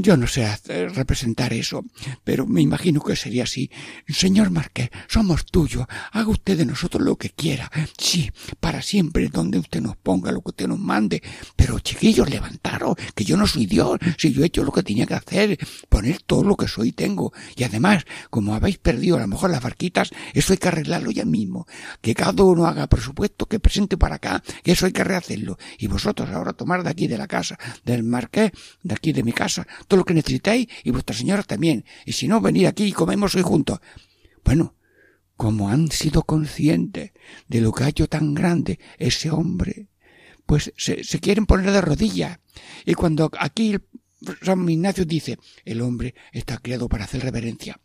[0.00, 0.48] yo no sé
[0.94, 1.84] representar eso,
[2.24, 3.70] pero me imagino que sería así.
[4.06, 5.86] Señor Marqués, somos tuyos.
[6.12, 7.70] Haga usted de nosotros lo que quiera.
[7.98, 11.22] Sí, para siempre, donde usted nos ponga, lo que usted nos mande.
[11.56, 13.98] Pero chiquillos, levantaros, que yo no soy Dios.
[14.16, 16.92] Si yo he hecho lo que tenía que hacer, poner todo lo que soy y
[16.92, 17.32] tengo.
[17.56, 21.24] Y además, como habéis perdido a lo mejor las barquitas, eso hay que arreglarlo ya
[21.24, 21.66] mismo.
[22.00, 25.58] Que cada uno haga presupuesto, que presente para acá, que eso hay que rehacerlo.
[25.78, 29.32] Y vosotros ahora tomar de aquí de la casa, del marqués, de aquí de mi
[29.32, 31.84] casa, todo lo que necesitéis y vuestra señora también.
[32.06, 33.80] Y si no, venid aquí y comemos hoy juntos.
[34.44, 34.74] Bueno,
[35.36, 37.12] como han sido conscientes
[37.46, 39.88] de lo que ha hecho tan grande ese hombre,
[40.46, 42.38] pues se, se quieren poner de rodillas.
[42.84, 43.76] Y cuando aquí
[44.42, 47.78] San Ignacio dice, el hombre está creado para hacer reverencia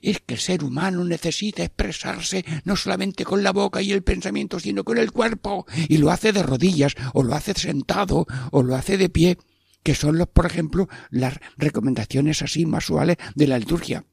[0.00, 4.58] es que el ser humano necesita expresarse no solamente con la boca y el pensamiento,
[4.60, 8.76] sino con el cuerpo, y lo hace de rodillas, o lo hace sentado, o lo
[8.76, 9.38] hace de pie,
[9.82, 14.04] que son los, por ejemplo, las recomendaciones así más suaves de la liturgia.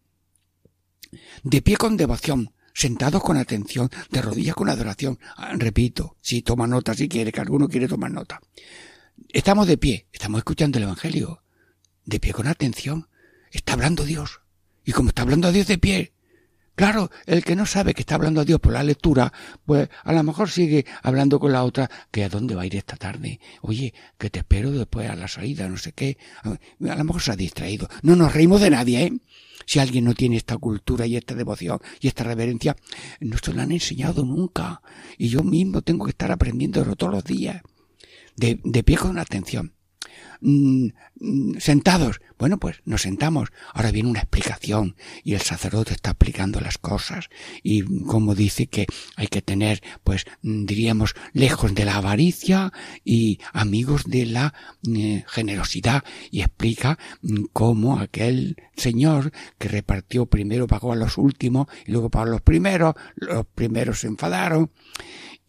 [1.43, 5.19] De pie con devoción, sentados con atención, de rodillas con adoración.
[5.35, 8.41] Ah, repito, si toma nota, si quiere, que alguno quiere tomar nota.
[9.29, 11.43] Estamos de pie, estamos escuchando el Evangelio.
[12.05, 13.07] De pie con atención.
[13.51, 14.41] Está hablando Dios.
[14.85, 16.13] Y como está hablando a Dios de pie,
[16.79, 19.33] Claro, el que no sabe que está hablando a Dios por la lectura,
[19.65, 22.77] pues a lo mejor sigue hablando con la otra que a dónde va a ir
[22.77, 23.41] esta tarde.
[23.63, 26.17] Oye, que te espero después a la salida, no sé qué.
[26.45, 27.89] A lo mejor se ha distraído.
[28.01, 29.13] No nos reímos de nadie, ¿eh?
[29.65, 32.77] Si alguien no tiene esta cultura y esta devoción y esta reverencia,
[33.19, 34.81] no se lo han enseñado nunca.
[35.17, 37.61] Y yo mismo tengo que estar aprendiendo todos los días.
[38.37, 39.73] De, de pie con atención.
[40.41, 42.21] Mm, mm, sentados.
[42.37, 43.49] Bueno, pues nos sentamos.
[43.73, 47.29] Ahora viene una explicación y el sacerdote está explicando las cosas
[47.61, 52.71] y como dice que hay que tener, pues mm, diríamos, lejos de la avaricia
[53.03, 54.53] y amigos de la
[55.27, 56.97] generosidad y explica
[57.51, 62.41] cómo aquel señor que repartió primero pagó a los últimos y luego pagó a los
[62.41, 64.71] primeros, los primeros se enfadaron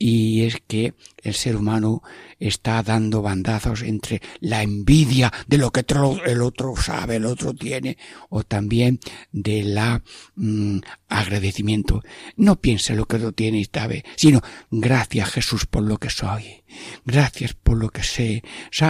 [0.02, 2.02] y es que el ser humano
[2.38, 5.84] está dando bandazos entre la envidia de lo que
[6.24, 7.98] el otro sabe, el otro tiene,
[8.30, 8.98] o también
[9.30, 10.02] de la
[10.36, 12.02] mm, agradecimiento.
[12.36, 14.40] No piense lo que lo tiene y sabe, sino
[14.70, 16.64] gracias Jesús por lo que soy,
[17.04, 18.42] gracias por lo que sé,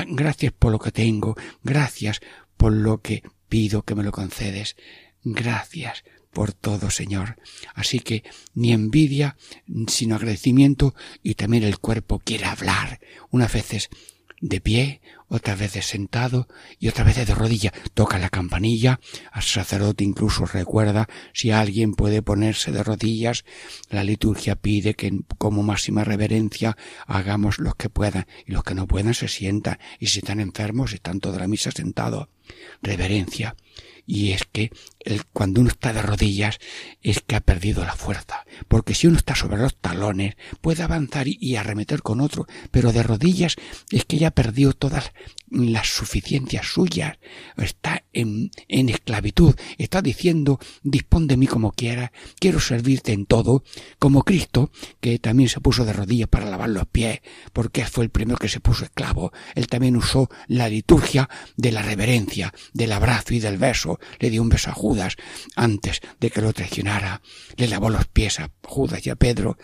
[0.07, 1.35] gracias por lo que tengo,
[1.65, 2.21] gracias
[2.57, 4.77] por lo que pido que me lo concedes,
[5.25, 7.37] gracias por todo, Señor.
[7.74, 8.24] Así que
[8.55, 9.37] ni envidia,
[9.89, 13.01] sino agradecimiento y también el cuerpo quiere hablar,
[13.31, 13.91] unas veces
[14.41, 17.72] de pie, otras veces sentado y otras veces de rodilla.
[17.95, 18.99] Toca la campanilla,
[19.31, 23.45] al sacerdote incluso recuerda si alguien puede ponerse de rodillas.
[23.91, 26.76] La liturgia pide que como máxima reverencia
[27.07, 30.93] hagamos los que puedan y los que no puedan se sientan y si están enfermos
[30.93, 32.28] están toda la misa sentados.
[32.83, 33.55] Reverencia
[34.11, 34.73] y es que
[35.33, 36.59] cuando uno está de rodillas
[37.01, 41.29] es que ha perdido la fuerza, porque si uno está sobre los talones puede avanzar
[41.29, 43.55] y, arremeter con otro, pero de rodillas
[43.93, 45.13] es que ya ha perdido todas
[45.49, 47.19] las suficiencias suyas,
[47.57, 53.63] está en, en esclavitud, está diciendo dispón de mí como quiera, quiero servirte en todo,
[53.99, 57.21] como Cristo, que también se puso de rodillas para lavar los pies,
[57.53, 61.83] porque fue el primero que se puso esclavo, él también usó la liturgia de la
[61.83, 65.17] reverencia, del abrazo y del beso, le dio un beso a Judas
[65.57, 67.23] antes de que lo traicionara,
[67.57, 69.57] le lavó los pies a Judas y a Pedro,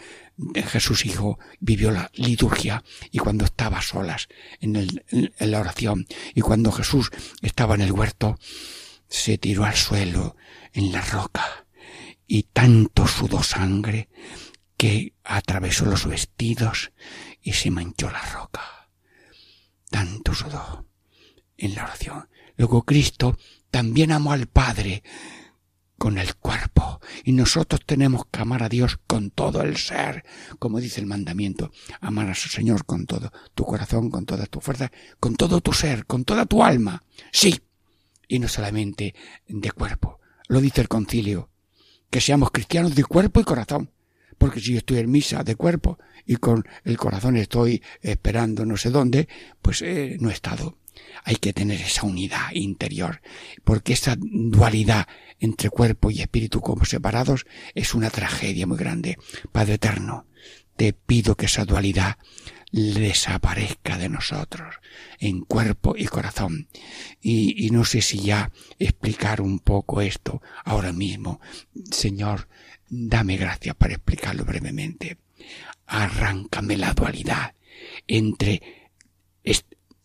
[0.55, 4.29] Jesús Hijo vivió la liturgia y cuando estaba solas
[4.61, 7.11] en, en, la oración y cuando Jesús
[7.41, 8.39] estaba en el huerto,
[9.09, 10.37] se tiró al suelo
[10.73, 11.67] en la roca
[12.27, 14.09] y tanto sudó sangre
[14.77, 16.93] que atravesó los vestidos
[17.41, 18.91] y se manchó la roca.
[19.91, 20.87] Tanto sudó
[21.57, 22.29] en la oración.
[22.57, 23.39] Luego Cristo
[23.77, 25.03] también amó al Padre
[25.99, 26.99] con el cuerpo.
[27.25, 30.25] Y nosotros tenemos que amar a Dios con todo el ser,
[30.59, 31.71] como dice el mandamiento.
[32.01, 35.75] Amar a su Señor con todo tu corazón, con toda tu fuerza, con todo tu
[35.75, 37.05] ser, con toda tu alma.
[37.31, 37.61] Sí.
[38.27, 39.15] Y no solamente
[39.47, 40.21] de cuerpo.
[40.49, 41.51] Lo dice el concilio.
[42.09, 43.91] Que seamos cristianos de cuerpo y corazón.
[44.39, 48.79] Porque si yo estoy en misa de cuerpo y con el corazón estoy esperando no
[48.79, 49.29] sé dónde,
[49.61, 50.79] pues eh, no he estado.
[51.25, 53.21] Hay que tener esa unidad interior,
[53.65, 55.07] porque esa dualidad
[55.41, 59.19] entre cuerpo y espíritu como separados es una tragedia muy grande.
[59.53, 60.27] Padre eterno,
[60.77, 62.19] te pido que esa dualidad
[62.73, 64.75] desaparezca de nosotros
[65.19, 66.69] en cuerpo y corazón.
[67.21, 71.41] Y, y, no sé si ya explicar un poco esto ahora mismo.
[71.91, 72.49] Señor,
[72.89, 75.19] dame gracia para explicarlo brevemente.
[75.87, 77.55] Arráncame la dualidad
[78.07, 78.86] entre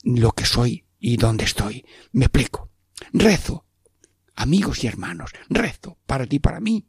[0.04, 1.86] lo que soy y dónde estoy.
[2.12, 2.70] Me explico.
[3.14, 3.66] Rezo,
[4.36, 6.86] amigos y hermanos, rezo para ti y para mí,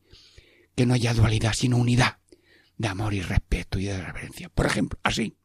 [0.75, 2.19] que no haya dualidad sino unidad
[2.77, 4.49] de amor y respeto y de reverencia.
[4.49, 5.37] Por ejemplo, así.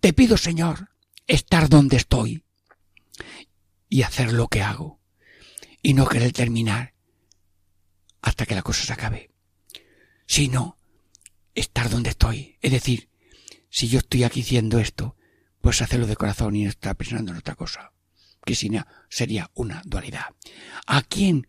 [0.00, 0.90] Te pido, Señor,
[1.26, 2.44] estar donde estoy
[3.88, 5.00] y hacer lo que hago
[5.82, 6.94] y no querer terminar
[8.22, 9.30] hasta que la cosa se acabe,
[10.26, 10.78] sino
[11.54, 12.58] estar donde estoy.
[12.60, 13.10] Es decir,
[13.70, 15.16] si yo estoy aquí diciendo esto,
[15.64, 17.90] pues hacerlo de corazón y estar pensando en otra cosa,
[18.44, 20.26] que si no sería una dualidad.
[20.86, 21.46] ¿A quién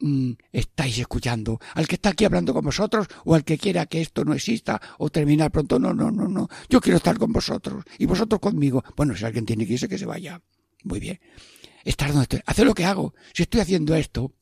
[0.00, 1.58] mm, estáis escuchando?
[1.74, 4.78] ¿Al que está aquí hablando con vosotros o al que quiera que esto no exista
[4.98, 5.78] o terminar pronto?
[5.78, 6.46] No, no, no, no.
[6.68, 8.84] Yo quiero estar con vosotros y vosotros conmigo.
[8.98, 10.38] Bueno, si alguien tiene que irse, que se vaya.
[10.84, 11.18] Muy bien
[11.84, 13.14] estar donde estoy, hacer lo que hago.
[13.32, 14.32] Si estoy haciendo esto,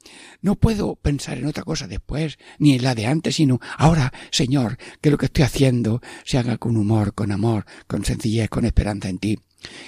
[0.41, 4.78] no puedo pensar en otra cosa después, ni en la de antes, sino ahora, Señor,
[5.01, 9.09] que lo que estoy haciendo se haga con humor, con amor, con sencillez, con esperanza
[9.09, 9.38] en ti.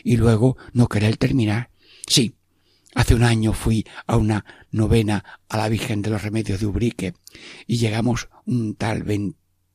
[0.05, 1.70] Y luego no querer terminar.
[2.07, 2.36] Sí,
[2.94, 7.14] hace un año fui a una novena a la Virgen de los Remedios de Ubrique
[7.66, 9.05] y llegamos un tal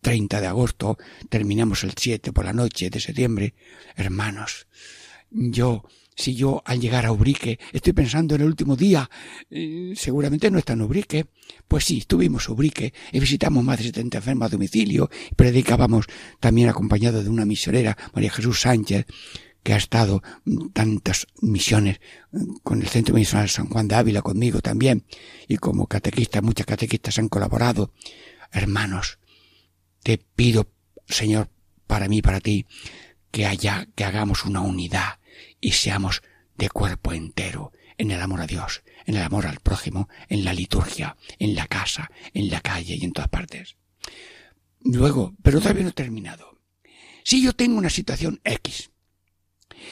[0.01, 0.97] 30 de agosto,
[1.30, 3.55] terminamos el 7 por la noche de septiembre.
[3.95, 4.67] Hermanos,
[5.30, 5.84] yo
[6.18, 9.09] si yo al llegar a Ubrique estoy pensando en el último día,
[9.51, 11.28] eh, seguramente no está en Ubrique.
[11.68, 16.07] Pues sí, estuvimos en Ubrique y visitamos más de 70 enfermos a domicilio y predicábamos
[16.39, 19.05] también acompañado de una misionera, María Jesús Sánchez,
[19.61, 20.24] que ha estado
[20.74, 21.99] tantas misiones
[22.63, 25.05] con el Centro Misional San Juan de Ávila conmigo también
[25.47, 27.93] y como catequista, muchas catequistas han colaborado.
[28.51, 29.20] Hermanos,
[30.01, 30.68] te pido,
[31.05, 31.49] Señor,
[31.86, 32.65] para mí, para ti,
[33.30, 35.16] que haya, que hagamos una unidad
[35.59, 36.21] y seamos
[36.55, 40.53] de cuerpo entero en el amor a Dios, en el amor al prójimo, en la
[40.53, 43.77] liturgia, en la casa, en la calle y en todas partes.
[44.81, 46.59] Luego, pero todavía no he terminado.
[47.23, 48.91] Si yo tengo una situación X,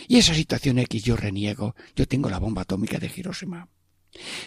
[0.07, 3.69] y esa situación X yo reniego, yo tengo la bomba atómica de Hiroshima.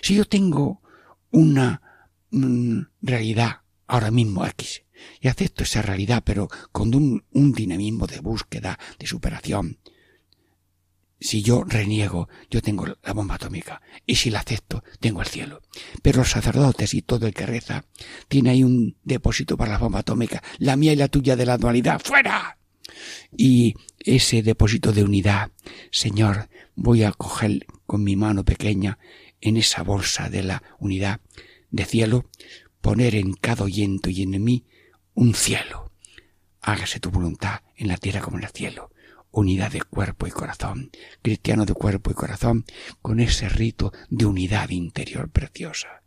[0.01, 0.83] Si yo tengo
[1.31, 1.83] una
[2.31, 4.85] mm, realidad ahora mismo X,
[5.21, 9.79] y acepto esa realidad, pero con un, un dinamismo de búsqueda, de superación,
[11.21, 13.83] si yo reniego, yo tengo la bomba atómica.
[14.07, 15.63] Y si la acepto, tengo el cielo.
[16.03, 17.85] Pero los sacerdotes y todo el que reza
[18.29, 20.43] tiene ahí un depósito para la bomba atómica.
[20.59, 22.01] La mía y la tuya de la dualidad.
[22.05, 22.59] ¡Fuera!
[23.37, 25.51] Y ese depósito de unidad,
[25.91, 28.99] Señor, voy a coger con mi mano pequeña
[29.41, 31.21] en esa bolsa de la unidad
[31.71, 32.31] de cielo,
[32.81, 34.65] poner en cada oyento y en mí
[35.15, 35.93] un cielo.
[36.61, 38.91] Hágase tu voluntad en la tierra como en el cielo
[39.31, 40.91] unidad de cuerpo y corazón,
[41.23, 42.65] cristiano de cuerpo y corazón,
[43.03, 46.03] con ese rito de unidad interior preciosa.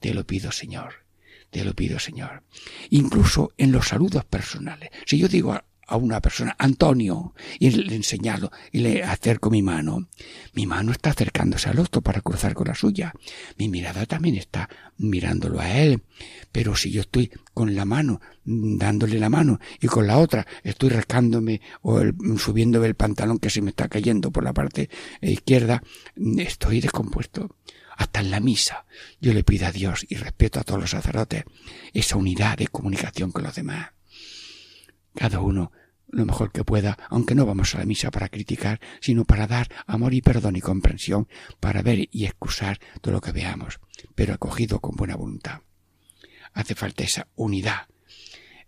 [0.00, 1.04] Te lo pido, Señor,
[1.50, 2.42] te lo pido, Señor.
[2.90, 4.90] Incluso en los saludos personales.
[5.06, 10.08] Si yo digo a una persona, Antonio, y le enseñarlo y le acerco mi mano.
[10.52, 13.12] Mi mano está acercándose al otro para cruzar con la suya.
[13.58, 16.02] Mi mirada también está mirándolo a él.
[16.52, 20.90] Pero si yo estoy con la mano, dándole la mano, y con la otra estoy
[20.90, 22.00] rascándome o
[22.38, 24.88] subiéndome el pantalón que se me está cayendo por la parte
[25.20, 25.82] izquierda,
[26.38, 27.56] estoy descompuesto.
[27.96, 28.86] Hasta en la misa
[29.20, 31.44] yo le pido a Dios y respeto a todos los sacerdotes
[31.92, 33.90] esa unidad de comunicación con los demás
[35.14, 35.72] cada uno
[36.08, 39.68] lo mejor que pueda, aunque no vamos a la misa para criticar, sino para dar
[39.86, 41.28] amor y perdón y comprensión,
[41.60, 43.80] para ver y excusar todo lo que veamos,
[44.14, 45.60] pero acogido con buena voluntad.
[46.52, 47.88] Hace falta esa unidad,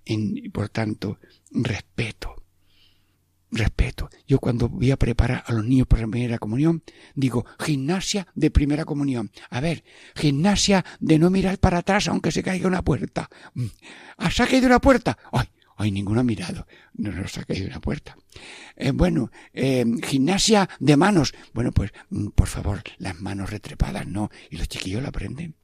[0.04, 1.18] y por tanto,
[1.50, 2.42] respeto.
[3.50, 4.10] Respeto.
[4.26, 6.82] Yo cuando voy a preparar a los niños para la primera comunión,
[7.14, 9.30] digo gimnasia de primera comunión.
[9.50, 9.84] A ver,
[10.16, 13.30] gimnasia de no mirar para atrás aunque se caiga una puerta.
[13.54, 13.66] Mm.
[14.18, 15.16] ¿Ah, se ha caído una puerta?
[15.32, 15.46] ¡Ay!
[15.76, 16.66] Ay, ninguno ha mirado.
[16.94, 18.16] No nos ha caído una puerta.
[18.76, 21.34] Eh, bueno, eh, gimnasia de manos.
[21.52, 24.30] Bueno, pues, mm, por favor, las manos retrepadas, no.
[24.50, 25.54] Y los chiquillos lo aprenden.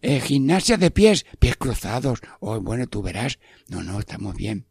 [0.00, 2.20] Eh, gimnasia de pies, pies cruzados.
[2.38, 3.40] Oh, bueno, tú verás.
[3.68, 4.66] No, no, estamos bien.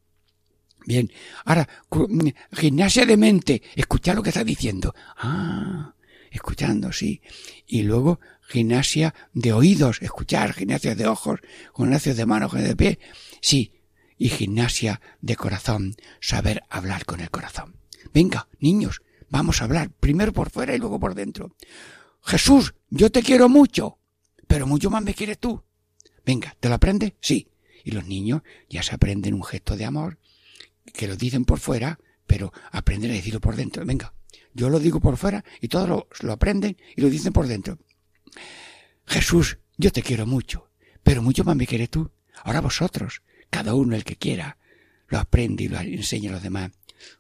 [0.86, 1.11] Bien.
[1.43, 3.61] Ahora, mm, gimnasia de mente.
[3.75, 4.95] Escucha lo que está diciendo.
[5.17, 5.93] Ah,
[6.32, 7.21] escuchando, sí.
[7.67, 10.01] Y luego, gimnasia de oídos.
[10.01, 11.41] Escuchar, gimnasia de ojos,
[11.75, 12.99] gimnasia de manos, de pie.
[13.41, 13.73] Sí.
[14.20, 15.95] Y gimnasia de corazón.
[16.22, 17.78] Saber hablar con el corazón.
[18.13, 19.89] Venga, niños, vamos a hablar.
[19.89, 21.55] Primero por fuera y luego por dentro.
[22.22, 23.99] Jesús, yo te quiero mucho
[24.49, 25.61] pero mucho más me quieres tú.
[26.26, 27.13] Venga, ¿te lo aprendes?
[27.22, 27.49] Sí.
[27.84, 30.17] Y los niños ya se aprenden un gesto de amor,
[30.91, 33.86] que lo dicen por fuera, pero aprenden a decirlo por dentro.
[33.86, 34.15] Venga,
[34.55, 37.78] yo lo digo por fuera y todos lo, lo aprenden y lo dicen por dentro.
[39.05, 40.72] Jesús, yo te quiero mucho,
[41.03, 42.09] pero mucho más me quieres tú.
[42.43, 44.57] Ahora vosotros, cada uno el que quiera,
[45.07, 46.71] lo aprende y lo enseña a los demás.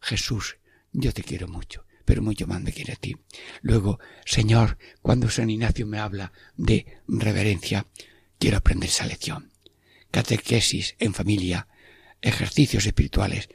[0.01, 0.57] Jesús,
[0.91, 3.17] yo te quiero mucho, pero mucho más me quiere a ti.
[3.61, 7.85] Luego, Señor, cuando San Ignacio me habla de reverencia,
[8.37, 9.51] quiero aprender esa lección.
[10.11, 11.67] Catequesis en familia,
[12.21, 13.49] ejercicios espirituales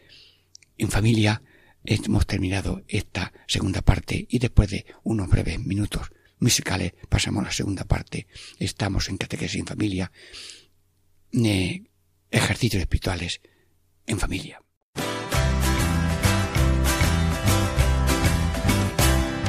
[0.78, 1.42] en familia.
[1.84, 7.52] Hemos terminado esta segunda parte y después de unos breves minutos musicales pasamos a la
[7.52, 8.26] segunda parte.
[8.58, 10.10] Estamos en catequesis en familia,
[12.34, 13.40] ejercicios espirituales
[14.06, 14.60] en familia.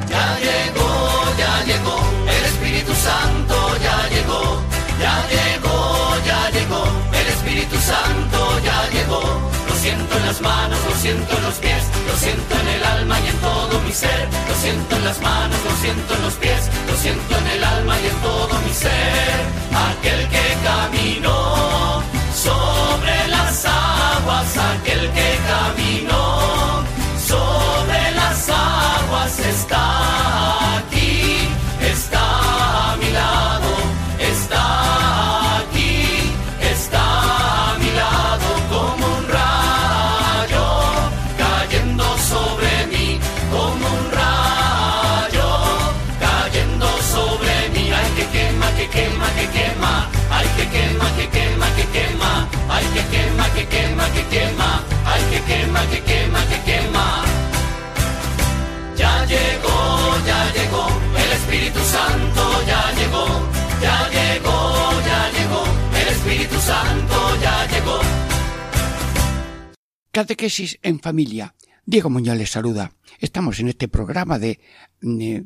[0.10, 1.98] Ya llegó, ya llegó,
[2.38, 4.62] el Espíritu Santo ya llegó,
[5.02, 9.22] ya llegó, ya llegó, el Espíritu Santo ya llegó.
[9.68, 13.20] Lo siento en las manos, lo siento en los pies, lo siento en el alma
[13.20, 14.30] y en todo mi ser.
[14.48, 18.00] Lo siento en las manos, lo siento en los pies, lo siento en el alma
[18.00, 19.64] y en todo mi ser.
[25.14, 26.84] Que caminó
[27.18, 30.05] sobre las aguas está
[70.16, 71.55] Catequesis en familia.
[71.86, 72.93] Diego Muñoz les saluda.
[73.20, 74.61] Estamos en este programa de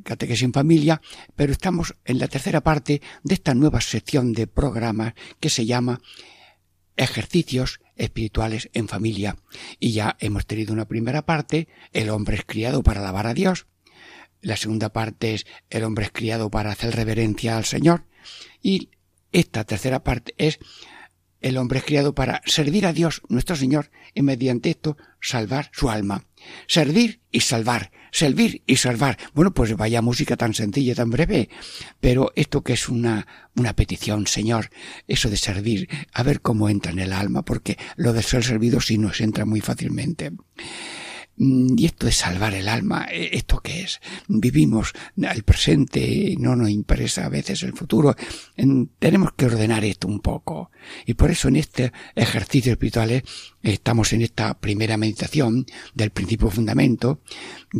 [0.04, 1.02] Catequesis en familia,
[1.36, 6.02] pero estamos en la tercera parte de esta nueva sección de programas que se llama
[6.98, 9.38] Ejercicios espirituales en familia.
[9.80, 13.66] Y ya hemos tenido una primera parte, el hombre es criado para alabar a Dios.
[14.40, 18.06] La segunda parte es el hombre es criado para hacer reverencia al Señor.
[18.62, 18.92] Y
[19.32, 20.60] esta tercera parte es
[21.42, 25.90] el hombre es criado para servir a Dios, nuestro Señor, y mediante esto salvar su
[25.90, 26.26] alma.
[26.68, 29.18] Servir y salvar, servir y salvar.
[29.34, 31.50] Bueno, pues vaya música tan sencilla, tan breve.
[32.00, 34.70] Pero esto que es una, una petición, Señor,
[35.08, 38.82] eso de servir, a ver cómo entra en el alma, porque lo de ser servido
[38.82, 40.32] sí nos entra muy fácilmente.
[41.42, 44.02] Y esto de salvar el alma, ¿esto qué es?
[44.28, 48.14] Vivimos el presente, no nos interesa a veces el futuro.
[49.00, 50.70] Tenemos que ordenar esto un poco.
[51.06, 53.24] Y por eso en este ejercicio espiritual
[53.64, 57.22] estamos en esta primera meditación del principio fundamento,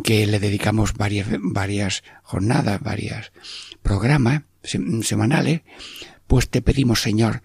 [0.04, 3.30] que le dedicamos varias, varias jornadas, varios
[3.82, 4.44] programas
[5.02, 5.60] semanales,
[6.30, 7.42] pues te pedimos, Señor,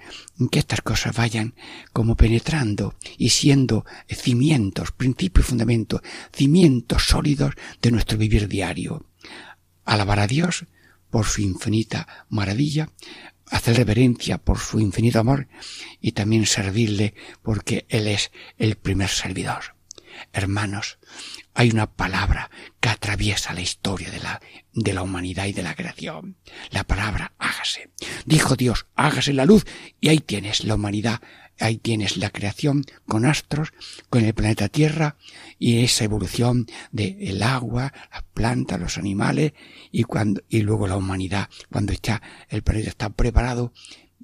[0.52, 1.56] que estas cosas vayan
[1.92, 9.10] como penetrando y siendo cimientos, principio y fundamento, cimientos sólidos de nuestro vivir diario.
[9.86, 10.68] Alabar a Dios
[11.10, 12.92] por su infinita maravilla,
[13.50, 15.48] hacer reverencia por su infinito amor
[16.00, 19.76] y también servirle porque Él es el primer servidor.
[20.32, 21.00] Hermanos,
[21.56, 22.52] hay una palabra
[22.82, 24.42] que atraviesa la historia de la,
[24.74, 26.36] de la humanidad y de la creación.
[26.70, 27.90] La palabra hágase.
[28.26, 29.66] Dijo Dios, hágase la luz
[30.02, 31.22] y ahí tienes la humanidad,
[31.60, 33.72] ahí tienes la creación con astros,
[34.10, 35.16] con el planeta Tierra
[35.58, 39.54] y esa evolución del el agua, las plantas, los animales
[39.94, 43.72] y cuando, y luego la humanidad, cuando está, el planeta está preparado,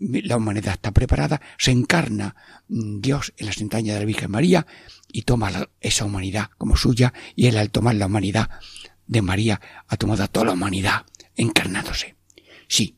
[0.01, 2.35] la humanidad está preparada, se encarna
[2.67, 4.65] Dios en las entrañas de la Virgen María
[5.07, 8.49] y toma esa humanidad como suya y él al tomar la humanidad
[9.05, 12.15] de María ha tomado a toda la humanidad encarnándose.
[12.67, 12.97] Sí,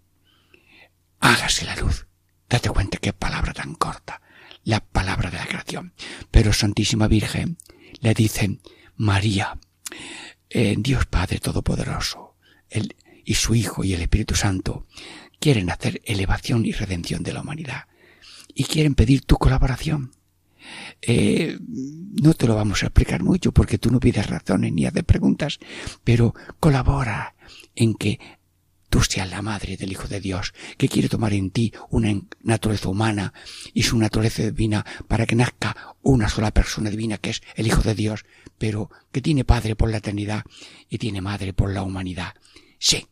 [1.19, 2.07] hágase la luz.
[2.49, 4.21] Date cuenta qué palabra tan corta,
[4.63, 5.93] la palabra de la creación.
[6.31, 7.57] Pero Santísima Virgen
[7.99, 8.59] le dice
[8.95, 9.57] María,
[10.49, 12.35] eh, Dios Padre Todopoderoso,
[13.25, 14.85] y su Hijo y el Espíritu Santo
[15.43, 17.87] quieren hacer elevación y redención de la humanidad
[18.55, 20.13] y quieren pedir tu colaboración.
[21.01, 25.03] Eh, no te lo vamos a explicar mucho porque tú no pides razones ni haces
[25.03, 25.59] preguntas,
[26.01, 27.35] pero colabora
[27.75, 28.21] en que
[28.87, 32.87] tú seas la madre del Hijo de Dios, que quiere tomar en ti una naturaleza
[32.87, 33.33] humana
[33.73, 37.81] y su naturaleza divina para que nazca una sola persona divina que es el Hijo
[37.81, 38.23] de Dios,
[38.57, 40.45] pero que tiene Padre por la eternidad
[40.87, 42.33] y tiene Madre por la humanidad.
[42.79, 43.07] Sí.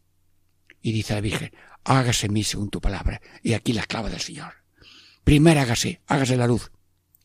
[0.82, 1.52] Y dice la Virgen,
[1.84, 3.22] hágase mí según tu palabra.
[3.44, 4.54] Y aquí la esclava del Señor.
[5.24, 6.72] Primero hágase, hágase la luz,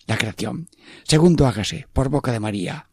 [0.07, 0.69] la creación.
[1.05, 2.91] Segundo hágase, por boca de María,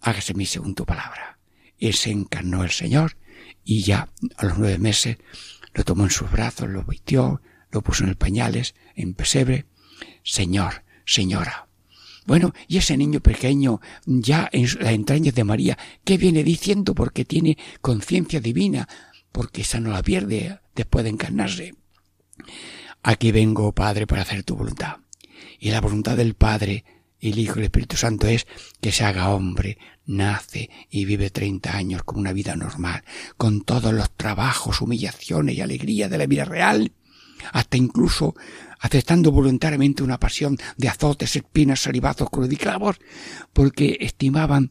[0.00, 1.38] hágase mí según tu palabra.
[1.78, 3.16] Y se encarnó el Señor
[3.64, 5.18] y ya a los nueve meses
[5.74, 9.66] lo tomó en sus brazos, lo vistió, lo puso en el pañales, en pesebre.
[10.22, 11.68] Señor, señora.
[12.26, 16.94] Bueno, y ese niño pequeño, ya en la entraña de María, ¿qué viene diciendo?
[16.94, 18.86] Porque tiene conciencia divina,
[19.32, 21.74] porque esa no la pierde después de encarnarse.
[23.02, 24.96] Aquí vengo, Padre, para hacer tu voluntad.
[25.58, 26.84] Y la voluntad del Padre,
[27.20, 28.46] el Hijo y el Espíritu Santo es
[28.80, 33.04] que se haga hombre, nace y vive treinta años como una vida normal,
[33.36, 36.92] con todos los trabajos, humillaciones y alegría de la vida real,
[37.52, 38.34] hasta incluso
[38.80, 42.96] aceptando voluntariamente una pasión de azotes, espinas, salivazos, cruz y clavos,
[43.52, 44.70] porque estimaban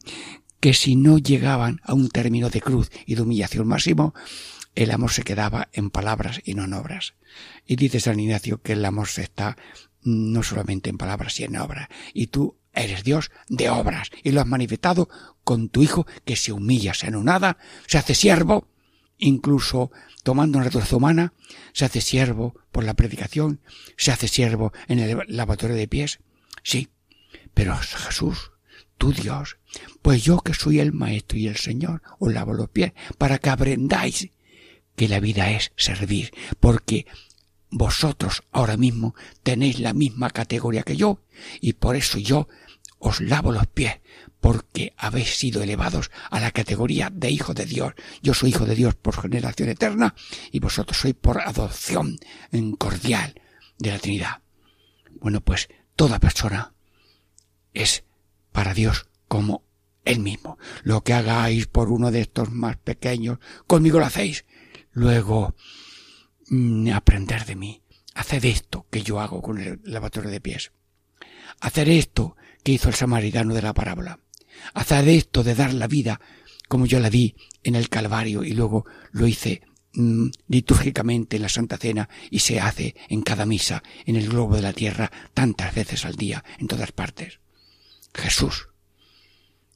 [0.60, 4.14] que si no llegaban a un término de cruz y de humillación máximo,
[4.74, 7.14] el amor se quedaba en palabras y no en obras.
[7.66, 9.56] Y dice San Ignacio que el amor se está
[10.02, 11.88] no solamente en palabras y en obras.
[12.14, 15.08] Y tú eres Dios de obras y lo has manifestado
[15.44, 18.68] con tu Hijo que se humilla, se anonada, se hace siervo,
[19.18, 19.90] incluso
[20.22, 21.32] tomando una naturaleza humana,
[21.72, 23.60] se hace siervo por la predicación,
[23.96, 26.20] se hace siervo en el lavatorio de pies.
[26.62, 26.88] Sí,
[27.54, 28.52] pero Jesús,
[28.98, 29.56] tu Dios,
[30.02, 33.50] pues yo que soy el Maestro y el Señor, os lavo los pies para que
[33.50, 34.30] aprendáis
[34.96, 37.06] que la vida es servir, porque
[37.70, 41.22] vosotros ahora mismo tenéis la misma categoría que yo,
[41.60, 42.48] y por eso yo
[42.98, 44.00] os lavo los pies,
[44.40, 47.94] porque habéis sido elevados a la categoría de hijo de Dios.
[48.22, 50.14] Yo soy hijo de Dios por generación eterna,
[50.50, 52.18] y vosotros sois por adopción
[52.78, 53.40] cordial
[53.78, 54.42] de la Trinidad.
[55.20, 56.72] Bueno, pues toda persona
[57.72, 58.04] es
[58.58, 59.62] para Dios como
[60.04, 60.58] Él mismo.
[60.82, 63.38] Lo que hagáis por uno de estos más pequeños,
[63.68, 64.46] conmigo lo hacéis.
[64.90, 65.54] Luego,
[66.48, 67.82] mm, aprender de mí.
[68.16, 70.72] Haced esto que yo hago con el lavatorio de pies.
[71.60, 72.34] Hacer esto
[72.64, 74.18] que hizo el samaritano de la parábola.
[74.74, 76.20] Hacer esto de dar la vida
[76.66, 81.48] como yo la di en el Calvario y luego lo hice mm, litúrgicamente en la
[81.48, 85.76] Santa Cena y se hace en cada misa en el globo de la tierra tantas
[85.76, 87.38] veces al día en todas partes.
[88.18, 88.68] Jesús,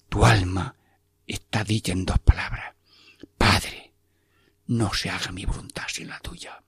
[0.09, 0.75] tu alma
[1.27, 2.75] está dicha en dos palabras.
[3.39, 3.93] Padre,
[4.67, 6.63] no se haga mi voluntad sin la tuya.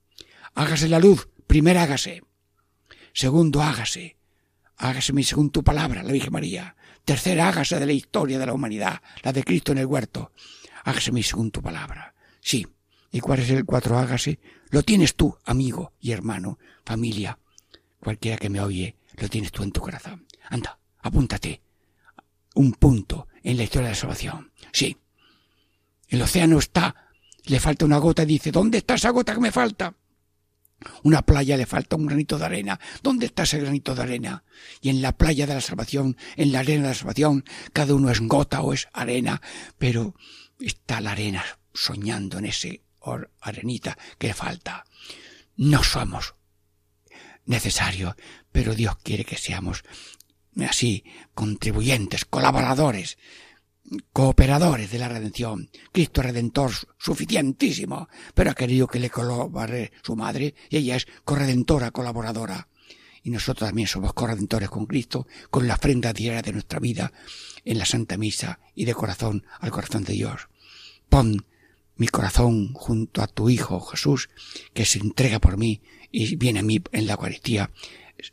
[0.55, 2.23] Hágase la luz, primero hágase.
[3.13, 4.17] Segundo, hágase.
[4.77, 6.77] Hágase mi según tu palabra, la Virgen María.
[7.05, 10.33] Tercera, hágase de la historia de la humanidad, la de Cristo en el huerto.
[10.85, 12.15] Hágase mi según tu palabra.
[12.41, 12.67] Sí.
[13.11, 14.41] ¿Y cuál es el cuatro hágase?
[14.71, 17.39] Lo tienes tú, amigo y hermano, familia.
[18.01, 20.27] Cualquiera que me oye, lo tienes tú en tu corazón.
[20.49, 21.64] Anda, apúntate.
[22.55, 24.53] Un punto en la historia de la salvación.
[24.73, 24.97] Sí.
[26.09, 26.95] El océano está,
[27.45, 29.95] le falta una gota y dice, ¿dónde está esa gota que me falta?
[31.03, 32.79] Una playa le falta un granito de arena.
[33.03, 34.45] ¿Dónde está ese granito de arena?
[34.81, 38.11] Y en la playa de la salvación, en la arena de la salvación, cada uno
[38.11, 39.41] es gota o es arena,
[39.79, 40.15] pero
[40.61, 42.83] está la arena soñando en ese
[43.41, 44.85] arenita que le falta.
[45.57, 46.35] No somos
[47.47, 48.15] necesarios,
[48.53, 49.85] pero Dios quiere que seamos
[50.63, 53.19] así, contribuyentes, colaboradores,
[54.13, 55.71] cooperadores de la redención.
[55.93, 61.91] Cristo Redentor suficientísimo, pero ha querido que le colabore su madre y ella es corredentora,
[61.91, 62.69] colaboradora.
[63.23, 67.13] Y nosotros también somos corredentores con Cristo, con la ofrenda diaria de nuestra vida
[67.65, 70.49] en la Santa Misa y de corazón al corazón de Dios.
[71.09, 71.47] Pon
[71.97, 74.29] mi corazón junto a tu Hijo Jesús,
[74.73, 75.81] que se entrega por mí
[76.11, 77.71] y viene a mí en la Eucaristía,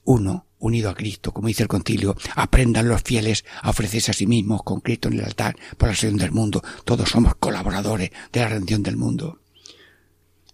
[0.04, 4.28] uno unido a Cristo, como dice el concilio, aprendan los fieles a ofrecerse a sí
[4.28, 6.64] mismos con Cristo en el altar por la salvación del mundo.
[6.86, 9.42] Todos somos colaboradores de la redención del mundo.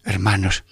[0.03, 0.63] Hermanos,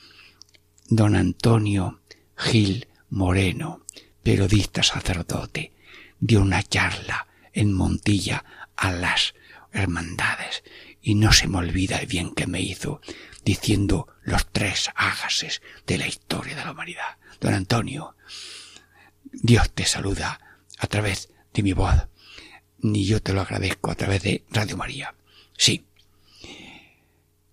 [0.87, 2.01] don Antonio
[2.35, 3.85] Gil Moreno,
[4.23, 5.73] periodista sacerdote,
[6.19, 8.43] dio una charla en Montilla
[8.75, 9.35] a las
[9.71, 10.63] hermandades
[11.01, 13.01] y no se me olvida el bien que me hizo
[13.43, 17.17] diciendo los tres ágases de la historia de la humanidad.
[17.39, 18.15] Don Antonio,
[19.41, 20.39] Dios te saluda
[20.77, 22.07] a través de mi voz,
[22.79, 25.15] ni yo te lo agradezco a través de Radio María.
[25.57, 25.85] Sí.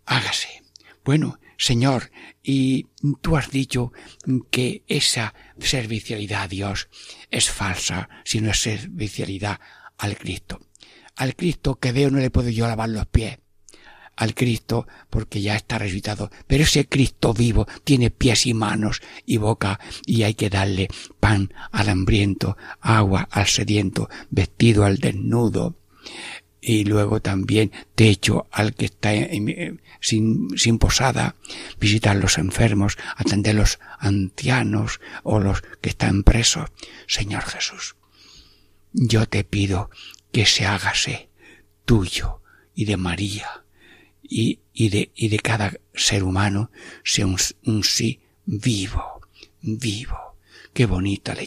[0.07, 0.63] Hágase.
[1.05, 2.11] Bueno, Señor,
[2.43, 2.89] y
[3.21, 3.93] tú has dicho
[4.51, 6.89] que esa servicialidad a Dios
[7.31, 9.61] es falsa si no es servicialidad
[9.99, 10.61] al Cristo.
[11.17, 13.39] Al Cristo que veo no le puedo yo lavar los pies.
[14.17, 16.31] Al Cristo porque ya está resucitado.
[16.47, 20.89] Pero ese Cristo vivo tiene pies y manos y boca y hay que darle
[21.19, 25.77] pan al hambriento, agua al sediento, vestido al desnudo
[26.65, 29.11] y luego también techo al que está
[30.01, 31.35] sin, sin posada,
[31.79, 36.71] visitar los enfermos, atender los ancianos o los que están presos.
[37.09, 37.97] Señor Jesús,
[38.93, 39.91] yo te pido
[40.31, 41.31] que se hágase
[41.85, 42.41] tuyo
[42.75, 43.62] y de María
[44.23, 46.71] y, y, de, y de cada ser humano
[47.05, 49.21] sea un, un sí vivo,
[49.61, 50.37] vivo.
[50.73, 51.43] Qué bonita la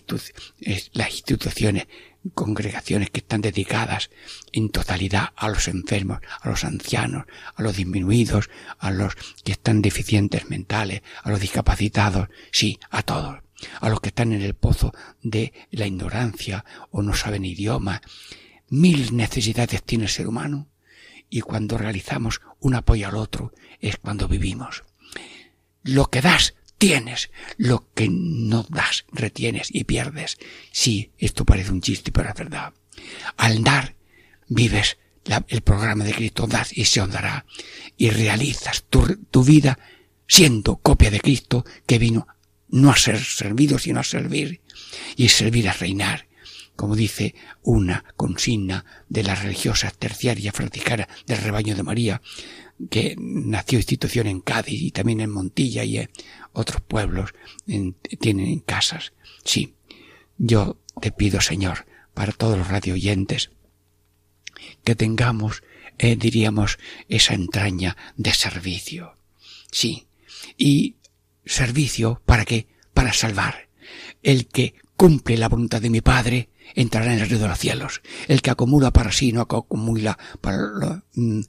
[0.94, 1.88] las instituciones
[2.34, 4.10] congregaciones que están dedicadas
[4.52, 8.50] en totalidad a los enfermos, a los ancianos, a los disminuidos,
[8.80, 13.40] a los que están deficientes mentales, a los discapacitados, sí, a todos,
[13.80, 18.02] a los que están en el pozo de la ignorancia o no saben idioma.
[18.70, 20.68] Mil necesidades tiene el ser humano
[21.30, 24.84] y cuando realizamos un apoyo al otro es cuando vivimos.
[25.84, 30.38] Lo que das tienes, lo que no das, retienes y pierdes.
[30.72, 32.74] Sí, esto parece un chiste, pero es verdad.
[33.38, 33.96] Al dar,
[34.48, 34.98] vives
[35.48, 37.46] el programa de Cristo, das y se os dará,
[37.98, 39.80] y realizas tu, tu vida
[40.28, 42.28] siendo copia de Cristo que vino
[42.70, 44.62] no a ser servido, sino a servir,
[45.16, 46.25] y servir a reinar,
[46.76, 52.22] como dice una consigna de las religiosas terciarias franciscanas del rebaño de María,
[52.90, 56.10] que nació institución en Cádiz y también en Montilla y en
[56.52, 57.34] otros pueblos
[58.20, 59.14] tienen casas.
[59.44, 59.76] Sí,
[60.38, 63.52] yo te pido, Señor, para todos los radioyentes,
[64.84, 65.64] que tengamos,
[65.98, 69.18] eh, diríamos, esa entraña de servicio.
[69.72, 70.08] Sí,
[70.58, 70.96] y
[71.46, 72.68] servicio para qué?
[72.94, 73.70] Para salvar.
[74.24, 78.02] El que cumple la voluntad de mi Padre, entrará en el río de los cielos.
[78.28, 81.42] El que acumula para sí no acumula para, mm,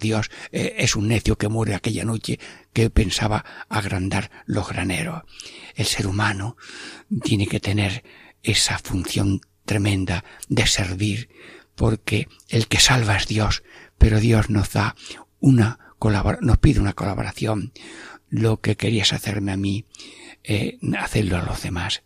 [0.00, 2.38] Dios eh, es un necio que muere aquella noche
[2.72, 5.22] que pensaba agrandar los graneros.
[5.74, 6.56] El ser humano
[7.22, 8.04] tiene que tener
[8.42, 11.28] esa función tremenda de servir
[11.74, 13.62] porque el que salva es Dios,
[13.98, 14.96] pero Dios nos da
[15.40, 15.80] una
[16.40, 17.72] nos pide una colaboración.
[18.28, 19.84] Lo que querías hacerme a mí,
[20.44, 22.02] eh, hacerlo a los demás.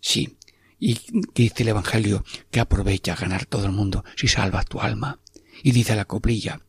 [0.00, 0.36] Sí,
[0.78, 0.98] y
[1.34, 5.20] dice el Evangelio que aprovecha ganar todo el mundo si salvas tu alma.
[5.62, 6.60] Y dice la coplilla,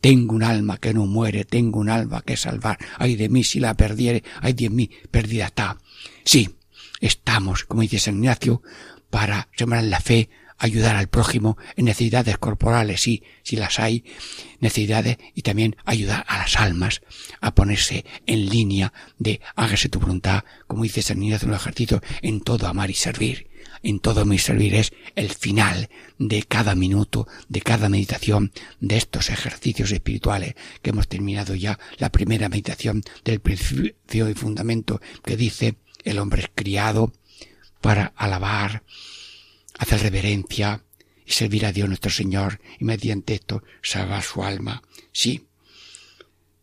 [0.00, 2.78] tengo un alma que no muere, tengo un alma que salvar.
[2.98, 5.78] Ay de mí si la perdiere, ay de mí, perdida está.
[6.24, 6.56] Sí,
[7.00, 8.62] estamos, como dice San Ignacio,
[9.10, 10.28] para sembrar la fe,
[10.62, 14.04] ayudar al prójimo en necesidades corporales, sí, si las hay,
[14.60, 17.02] necesidades, y también ayudar a las almas
[17.40, 22.00] a ponerse en línea de hágase tu voluntad, como dice San Ignacio en el ejército,
[22.22, 23.50] en todo amar y servir.
[23.82, 29.30] En todo mi servir es el final de cada minuto, de cada meditación de estos
[29.30, 35.74] ejercicios espirituales que hemos terminado ya la primera meditación del principio y fundamento que dice
[36.04, 37.12] el hombre es criado
[37.80, 38.84] para alabar,
[39.82, 40.84] hacer reverencia
[41.26, 44.82] y servir a Dios nuestro Señor y mediante esto salvar su alma.
[45.12, 45.48] Sí,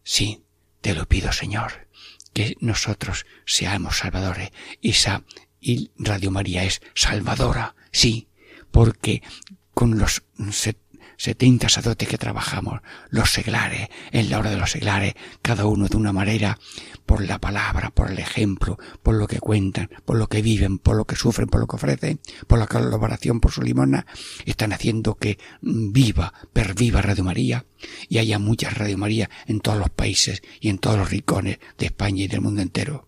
[0.03, 0.43] sí,
[0.81, 1.87] te lo pido Señor,
[2.33, 4.51] que nosotros seamos salvadores
[4.81, 5.23] esa
[5.59, 8.29] y Radio María es salvadora, sí,
[8.71, 9.21] porque
[9.73, 10.23] con los
[11.19, 15.13] setenta sacerdotes que trabajamos, los seglares, en la hora de los seglares,
[15.43, 16.57] cada uno de una manera,
[17.05, 20.95] por la palabra, por el ejemplo, por lo que cuentan, por lo que viven, por
[20.95, 24.07] lo que sufren, por lo que ofrecen, por la colaboración, por su limona,
[24.45, 27.65] están haciendo que viva, perviva Radio María
[28.07, 31.85] y haya muchas Radio María en todos los países y en todos los rincones de
[31.85, 33.07] España y del mundo entero.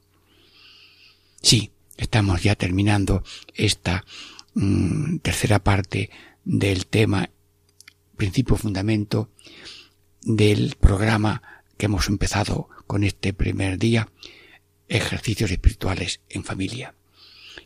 [1.41, 4.03] Sí, Estamos ya terminando esta
[4.55, 6.09] mm, tercera parte
[6.43, 7.30] del tema
[8.22, 9.32] principio fundamento
[10.22, 11.42] del programa
[11.76, 14.10] que hemos empezado con este primer día,
[14.88, 16.94] ejercicios espirituales en familia.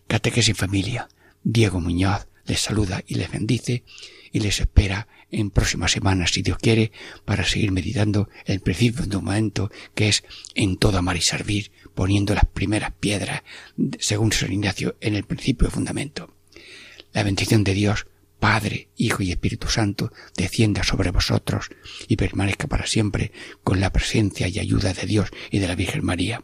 [0.07, 1.09] Catequesis en familia.
[1.43, 3.83] Diego Muñoz les saluda y les bendice
[4.31, 6.93] y les espera en próximas semanas, si Dios quiere,
[7.25, 12.33] para seguir meditando el principio de momento que es en todo amar y servir, poniendo
[12.33, 13.43] las primeras piedras,
[13.99, 16.33] según San Ignacio, en el principio de fundamento.
[17.11, 18.07] La bendición de Dios,
[18.39, 21.69] Padre, Hijo y Espíritu Santo, descienda sobre vosotros
[22.07, 23.31] y permanezca para siempre
[23.63, 26.43] con la presencia y ayuda de Dios y de la Virgen María.